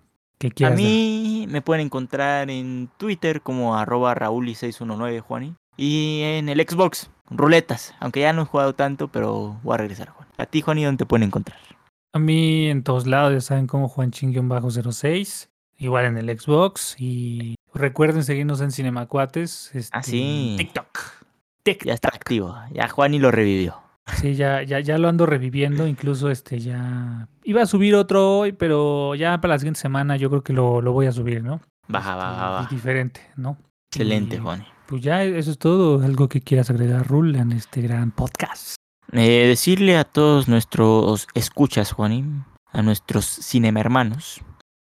que 0.49 0.65
A 0.65 0.71
mí 0.71 1.45
me 1.49 1.61
pueden 1.61 1.85
encontrar 1.85 2.49
en 2.49 2.89
Twitter 2.97 3.41
como 3.41 3.77
arroba 3.77 4.15
rauli619, 4.15 5.21
Juani. 5.21 5.55
Y 5.77 6.21
en 6.23 6.49
el 6.49 6.59
Xbox, 6.67 7.11
ruletas. 7.29 7.93
Aunque 7.99 8.21
ya 8.21 8.33
no 8.33 8.41
he 8.41 8.45
jugado 8.45 8.73
tanto, 8.73 9.07
pero 9.07 9.59
voy 9.63 9.75
a 9.75 9.77
regresar, 9.77 10.09
Juan. 10.09 10.27
A 10.37 10.45
ti, 10.45 10.61
Juani, 10.61 10.83
¿dónde 10.83 10.99
te 10.99 11.05
pueden 11.05 11.27
encontrar? 11.27 11.59
A 12.13 12.19
mí 12.19 12.67
en 12.67 12.83
todos 12.83 13.07
lados 13.07 13.33
ya 13.33 13.41
saben 13.41 13.67
como 13.67 13.87
Juanching-06, 13.89 15.47
igual 15.77 16.05
en 16.05 16.17
el 16.17 16.39
Xbox. 16.39 16.95
Y 16.99 17.55
recuerden 17.73 18.23
seguirnos 18.23 18.61
en 18.61 18.71
Cinemacuates. 18.71 19.71
Este, 19.73 19.97
Ah, 19.97 20.03
sí. 20.03 20.55
TikTok. 20.57 20.99
TikTok. 21.63 21.87
Ya 21.87 21.93
está 21.93 22.09
activo. 22.09 22.55
Ya 22.73 22.87
Juani 22.89 23.19
lo 23.19 23.31
revivió. 23.31 23.75
Sí, 24.15 24.35
ya, 24.35 24.63
ya, 24.63 24.79
ya 24.79 24.97
lo 24.97 25.07
ando 25.07 25.25
reviviendo. 25.25 25.87
Incluso 25.87 26.29
este 26.29 26.59
ya. 26.59 27.27
Iba 27.43 27.63
a 27.63 27.65
subir 27.65 27.95
otro 27.95 28.39
hoy, 28.39 28.51
pero 28.51 29.15
ya 29.15 29.39
para 29.41 29.55
la 29.55 29.59
siguiente 29.59 29.79
semana 29.79 30.17
yo 30.17 30.29
creo 30.29 30.43
que 30.43 30.53
lo, 30.53 30.81
lo 30.81 30.93
voy 30.93 31.07
a 31.07 31.11
subir, 31.11 31.43
¿no? 31.43 31.61
Baja, 31.87 32.15
baja, 32.15 32.49
baja. 32.49 32.69
Diferente, 32.69 33.21
¿no? 33.35 33.57
Excelente, 33.91 34.37
Y, 34.37 34.39
Juani. 34.39 34.65
Pues 34.87 35.01
ya 35.01 35.23
eso 35.23 35.51
es 35.51 35.57
todo. 35.57 36.03
Algo 36.03 36.29
que 36.29 36.41
quieras 36.41 36.69
agregar, 36.69 37.07
Rul, 37.07 37.35
en 37.35 37.51
este 37.51 37.81
gran 37.81 38.11
podcast. 38.11 38.75
Eh, 39.13 39.45
decirle 39.47 39.97
a 39.97 40.05
todos 40.05 40.47
nuestros 40.47 41.27
escuchas, 41.33 41.91
Juanín, 41.91 42.45
a 42.71 42.81
nuestros 42.81 43.25
cinema 43.25 43.81
hermanos 43.81 44.41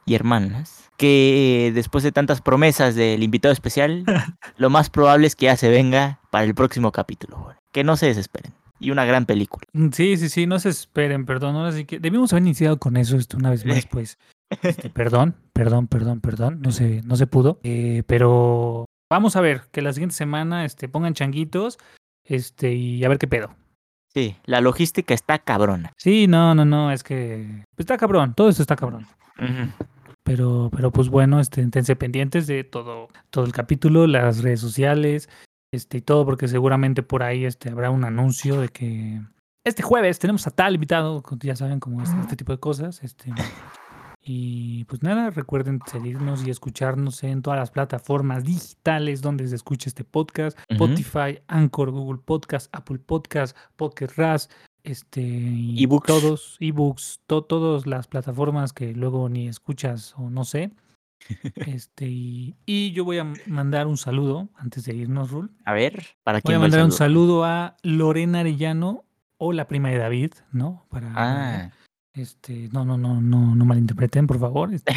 y 0.07 0.15
hermanas, 0.15 0.89
que 0.97 1.71
después 1.75 2.03
de 2.03 2.11
tantas 2.11 2.41
promesas 2.41 2.97
del 2.97 3.23
invitado 3.23 3.53
especial, 3.53 4.05
lo 4.57 4.71
más 4.71 4.91
probable 4.91 5.29
es 5.29 5.37
que 5.37 5.47
ya 5.47 5.57
se 5.57 5.69
venga 5.69 6.21
para 6.31 6.45
el 6.45 6.55
próximo 6.55 6.91
capítulo, 6.91 7.37
Juan. 7.37 7.57
Que 7.73 7.85
no 7.85 7.97
se 7.97 8.07
desesperen. 8.07 8.53
Y 8.81 8.91
una 8.91 9.05
gran 9.05 9.27
película. 9.27 9.65
Mm, 9.73 9.91
Sí, 9.93 10.17
sí, 10.17 10.29
sí, 10.29 10.47
no 10.47 10.59
se 10.59 10.69
esperen, 10.69 11.27
perdón. 11.27 11.57
Ahora 11.57 11.73
sí 11.73 11.85
que 11.85 11.99
debimos 11.99 12.33
haber 12.33 12.43
iniciado 12.45 12.79
con 12.79 12.97
eso 12.97 13.17
esto 13.17 13.37
una 13.37 13.51
vez 13.51 13.65
más, 13.65 13.87
pues. 13.91 14.19
Este, 14.63 14.89
perdón, 14.89 15.35
perdón, 15.53 15.89
perdón, 15.89 16.21
perdón. 16.21 16.61
No 16.61 16.71
se, 16.73 17.03
no 17.03 17.17
se 17.17 17.27
pudo. 17.27 17.61
Eh, 17.63 18.03
pero 18.07 18.87
vamos 19.11 19.37
a 19.37 19.41
ver 19.41 19.63
que 19.73 19.83
la 19.83 19.93
siguiente 19.93 20.15
semana 20.17 20.65
este, 20.65 20.89
pongan 20.89 21.15
changuitos 21.15 21.79
este, 22.25 22.75
y 22.75 23.05
a 23.05 23.09
ver 23.09 23.19
qué 23.19 23.27
pedo. 23.27 23.55
Sí, 24.15 24.37
la 24.45 24.61
logística 24.61 25.13
está 25.15 25.39
cabrona. 25.39 25.93
Sí, 25.97 26.27
no, 26.29 26.55
no, 26.55 26.65
no, 26.65 26.93
es 26.93 27.03
que 27.03 27.65
pues, 27.77 27.85
está 27.85 27.99
cabrón, 27.99 28.35
todo 28.35 28.49
esto 28.49 28.63
está 28.63 28.75
cabrón. 28.75 29.07
Pero, 30.25 30.71
pero 30.75 30.91
pues 30.91 31.09
bueno, 31.09 31.41
este, 31.41 31.63
esténse 31.63 31.95
pendientes 31.95 32.47
de 32.47 32.65
todo, 32.65 33.09
todo 33.31 33.45
el 33.45 33.53
capítulo, 33.53 34.07
las 34.07 34.43
redes 34.43 34.61
sociales, 34.61 35.29
este, 35.73 35.99
y 35.99 36.01
todo, 36.03 36.25
porque 36.25 36.49
seguramente 36.49 37.03
por 37.03 37.23
ahí 37.23 37.45
este, 37.45 37.71
habrá 37.71 37.91
un 37.91 38.05
anuncio 38.05 38.61
de 38.61 38.69
que 38.69 39.21
este 39.65 39.83
jueves 39.83 40.19
tenemos 40.19 40.47
a 40.47 40.51
tal 40.51 40.75
invitado, 40.75 41.23
ya 41.41 41.55
saben, 41.57 41.81
como 41.81 42.03
este, 42.03 42.19
este 42.21 42.37
tipo 42.37 42.53
de 42.53 42.59
cosas. 42.59 43.03
Este, 43.03 43.33
y 44.23 44.85
pues 44.85 45.03
nada, 45.03 45.31
recuerden 45.31 45.81
seguirnos 45.87 46.47
y 46.47 46.51
escucharnos 46.51 47.23
en 47.23 47.43
todas 47.43 47.59
las 47.59 47.71
plataformas 47.71 48.45
digitales 48.45 49.21
donde 49.23 49.47
se 49.49 49.57
escucha 49.57 49.89
este 49.89 50.05
podcast. 50.05 50.59
Spotify, 50.69 51.41
Anchor, 51.49 51.91
Google 51.91 52.21
Podcast, 52.25 52.75
Apple 52.75 52.99
Podcast, 52.99 53.57
Pocket 53.77 54.09
Ras, 54.17 54.49
este, 54.85 55.83
Ebooks. 55.83 56.07
todos, 56.07 56.57
ebooks, 56.61 57.21
to- 57.27 57.45
todas 57.45 57.87
las 57.87 58.07
plataformas 58.07 58.73
que 58.73 58.95
luego 58.95 59.29
ni 59.29 59.49
escuchas 59.49 60.15
o 60.17 60.31
no 60.31 60.45
sé. 60.45 60.71
Este, 61.57 62.07
y, 62.09 62.57
y 62.67 62.93
yo 62.93 63.05
voy 63.05 63.19
a 63.19 63.27
mandar 63.47 63.87
un 63.87 63.97
saludo 63.99 64.49
antes 64.57 64.85
de 64.85 64.95
irnos, 64.95 65.31
Rul. 65.31 65.51
A 65.65 65.73
ver, 65.75 66.05
¿para 66.23 66.39
Voy 66.39 66.43
quién 66.43 66.57
a 66.57 66.59
va 66.61 66.65
el 66.67 66.71
mandar 66.73 66.85
un 66.87 66.93
saludo? 66.93 67.21
saludo 67.27 67.45
a 67.45 67.77
Lorena 67.83 68.41
Arellano 68.41 69.05
o 69.37 69.53
la 69.53 69.67
prima 69.69 69.91
de 69.91 69.99
David, 69.99 70.33
¿no? 70.53 70.87
Para 70.91 71.13
Ah, 71.15 71.71
este, 72.15 72.69
no, 72.73 72.85
no, 72.85 72.97
no, 72.99 73.21
no, 73.21 73.55
no 73.55 73.65
malinterpreten, 73.65 74.27
por 74.27 74.39
favor. 74.41 74.73
Este, 74.75 74.93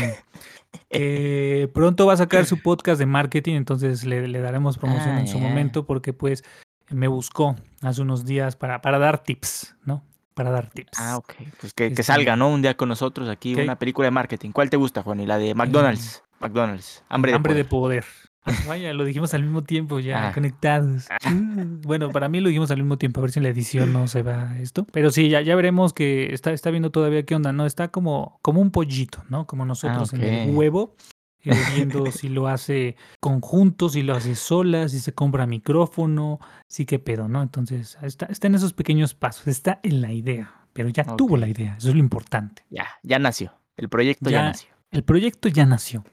que 0.89 1.69
pronto 1.73 2.05
va 2.05 2.13
a 2.13 2.17
sacar 2.17 2.45
su 2.45 2.61
podcast 2.61 2.99
de 2.99 3.05
marketing, 3.05 3.55
entonces 3.55 4.05
le, 4.05 4.27
le 4.27 4.39
daremos 4.41 4.77
promoción 4.77 5.15
Ah, 5.15 5.19
en 5.21 5.27
su 5.27 5.37
ya. 5.39 5.43
momento 5.47 5.85
porque 5.85 6.13
pues 6.13 6.43
me 6.89 7.07
buscó 7.07 7.55
hace 7.81 8.01
unos 8.01 8.25
días 8.25 8.55
para, 8.55 8.81
para 8.81 8.99
dar 8.99 9.23
tips, 9.23 9.75
¿no? 9.85 10.03
Para 10.33 10.49
dar 10.51 10.69
tips. 10.69 10.97
ah, 10.99 11.17
ok. 11.17 11.33
Pues 11.59 11.73
que, 11.73 11.85
que 11.85 11.93
Este- 11.93 12.03
salga, 12.03 12.35
¿no? 12.35 12.49
Un 12.49 12.61
día 12.61 12.75
con 12.77 12.89
nosotros 12.89 13.27
aquí, 13.29 13.55
una 13.55 13.77
película 13.77 14.05
de 14.05 14.11
marketing. 14.11 14.51
¿Cuál 14.51 14.69
te 14.69 14.77
gusta, 14.77 15.01
Juan? 15.03 15.19
Y 15.19 15.25
la 15.25 15.37
de 15.37 15.53
McDonald's. 15.55 16.23
McDonald's. 16.39 17.03
Hambre 17.09 17.31
de 17.31 17.35
Hambre 17.35 17.51
poder. 17.53 17.63
de 17.65 17.69
poder. 17.69 18.05
Vaya, 18.67 18.91
lo 18.93 19.03
dijimos 19.05 19.33
al 19.35 19.43
mismo 19.43 19.61
tiempo 19.63 19.99
ya, 19.99 20.29
Ah. 20.29 20.33
conectados. 20.33 21.07
Mm, 21.29 21.81
Bueno, 21.81 22.09
para 22.09 22.27
mí 22.27 22.39
lo 22.39 22.49
dijimos 22.49 22.71
al 22.71 22.77
mismo 22.77 22.97
tiempo, 22.97 23.19
a 23.19 23.21
ver 23.21 23.31
si 23.31 23.37
en 23.39 23.43
la 23.43 23.49
edición 23.49 23.93
no 23.93 24.07
se 24.07 24.23
va 24.23 24.57
esto. 24.59 24.87
Pero 24.91 25.11
sí, 25.11 25.29
ya, 25.29 25.41
ya 25.41 25.55
veremos 25.55 25.93
que 25.93 26.33
está, 26.33 26.51
está 26.51 26.71
viendo 26.71 26.89
todavía 26.89 27.23
qué 27.23 27.35
onda, 27.35 27.51
¿no? 27.51 27.67
Está 27.67 27.89
como, 27.89 28.39
como 28.41 28.59
un 28.61 28.71
pollito, 28.71 29.23
¿no? 29.29 29.45
Como 29.45 29.65
nosotros 29.65 30.11
en 30.13 30.23
el 30.23 30.55
huevo, 30.55 30.95
eh, 31.43 31.51
viendo 31.75 32.11
si 32.11 32.29
lo 32.29 32.47
hace 32.47 32.95
conjunto, 33.19 33.89
si 33.89 34.03
lo 34.03 34.15
hace 34.15 34.35
sola, 34.35 34.87
si 34.89 34.99
se 34.99 35.13
compra 35.13 35.45
micrófono, 35.47 36.39
sí 36.67 36.85
que 36.85 36.99
pedo, 36.99 37.27
¿no? 37.27 37.41
Entonces, 37.41 37.97
está, 38.01 38.25
está 38.27 38.47
en 38.47 38.55
esos 38.55 38.73
pequeños 38.73 39.13
pasos, 39.13 39.47
está 39.47 39.79
en 39.83 40.01
la 40.01 40.11
idea, 40.13 40.53
pero 40.73 40.89
ya 40.89 41.03
tuvo 41.15 41.37
la 41.37 41.47
idea, 41.47 41.75
eso 41.77 41.89
es 41.89 41.93
lo 41.95 41.99
importante. 41.99 42.63
Ya, 42.69 42.87
ya 43.03 43.19
nació. 43.19 43.53
El 43.77 43.89
proyecto 43.89 44.29
ya, 44.29 44.37
Ya. 44.39 44.43
nació. 44.47 44.69
El 44.91 45.03
proyecto 45.03 45.49
ya 45.49 45.65
nació. 45.65 46.03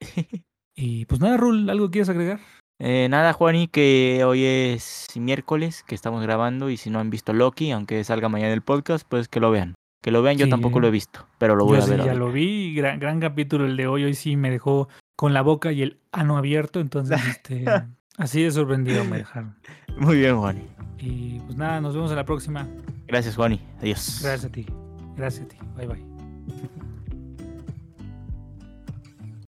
Y 0.78 1.06
pues 1.06 1.22
nada, 1.22 1.38
Rul, 1.38 1.70
¿algo 1.70 1.90
quieres 1.90 2.10
agregar? 2.10 2.38
Eh, 2.78 3.08
nada, 3.08 3.32
Juani, 3.32 3.66
que 3.66 4.22
hoy 4.26 4.44
es 4.44 5.06
miércoles 5.16 5.82
que 5.82 5.94
estamos 5.94 6.22
grabando 6.22 6.68
y 6.68 6.76
si 6.76 6.90
no 6.90 6.98
han 6.98 7.08
visto 7.08 7.32
Loki, 7.32 7.70
aunque 7.70 8.04
salga 8.04 8.28
mañana 8.28 8.52
el 8.52 8.60
podcast, 8.60 9.06
pues 9.08 9.28
que 9.28 9.40
lo 9.40 9.50
vean. 9.50 9.74
Que 10.00 10.10
lo 10.10 10.22
vean, 10.22 10.36
yo 10.38 10.44
Sí, 10.46 10.50
tampoco 10.50 10.78
lo 10.80 10.88
he 10.88 10.90
visto, 10.90 11.26
pero 11.38 11.56
lo 11.56 11.64
voy 11.64 11.78
Yo 11.78 11.82
a 11.82 11.86
sí 11.86 11.90
ver. 11.92 12.04
ya 12.04 12.14
lo 12.14 12.30
vi, 12.30 12.74
gran, 12.74 13.00
gran 13.00 13.18
capítulo 13.20 13.66
el 13.66 13.76
de 13.76 13.86
hoy, 13.88 14.04
hoy 14.04 14.14
sí 14.14 14.36
me 14.36 14.50
dejó 14.50 14.88
con 15.16 15.34
la 15.34 15.42
boca 15.42 15.72
y 15.72 15.82
el 15.82 15.98
ano 16.12 16.36
abierto, 16.36 16.80
entonces 16.80 17.20
este, 17.28 17.64
así 18.16 18.42
de 18.42 18.50
sorprendido 18.50 19.04
me 19.04 19.18
dejaron. 19.18 19.56
Muy 19.98 20.18
bien, 20.18 20.36
Juani. 20.38 20.62
Y 20.98 21.40
pues 21.40 21.56
nada, 21.56 21.80
nos 21.80 21.94
vemos 21.94 22.10
en 22.10 22.16
la 22.16 22.24
próxima. 22.24 22.66
Gracias, 23.06 23.34
Juani. 23.36 23.60
Adiós. 23.80 24.20
Gracias 24.22 24.44
a 24.44 24.52
ti, 24.52 24.66
gracias 25.16 25.46
a 25.46 25.48
ti, 25.48 25.56
bye 25.76 25.86
bye. 25.86 26.66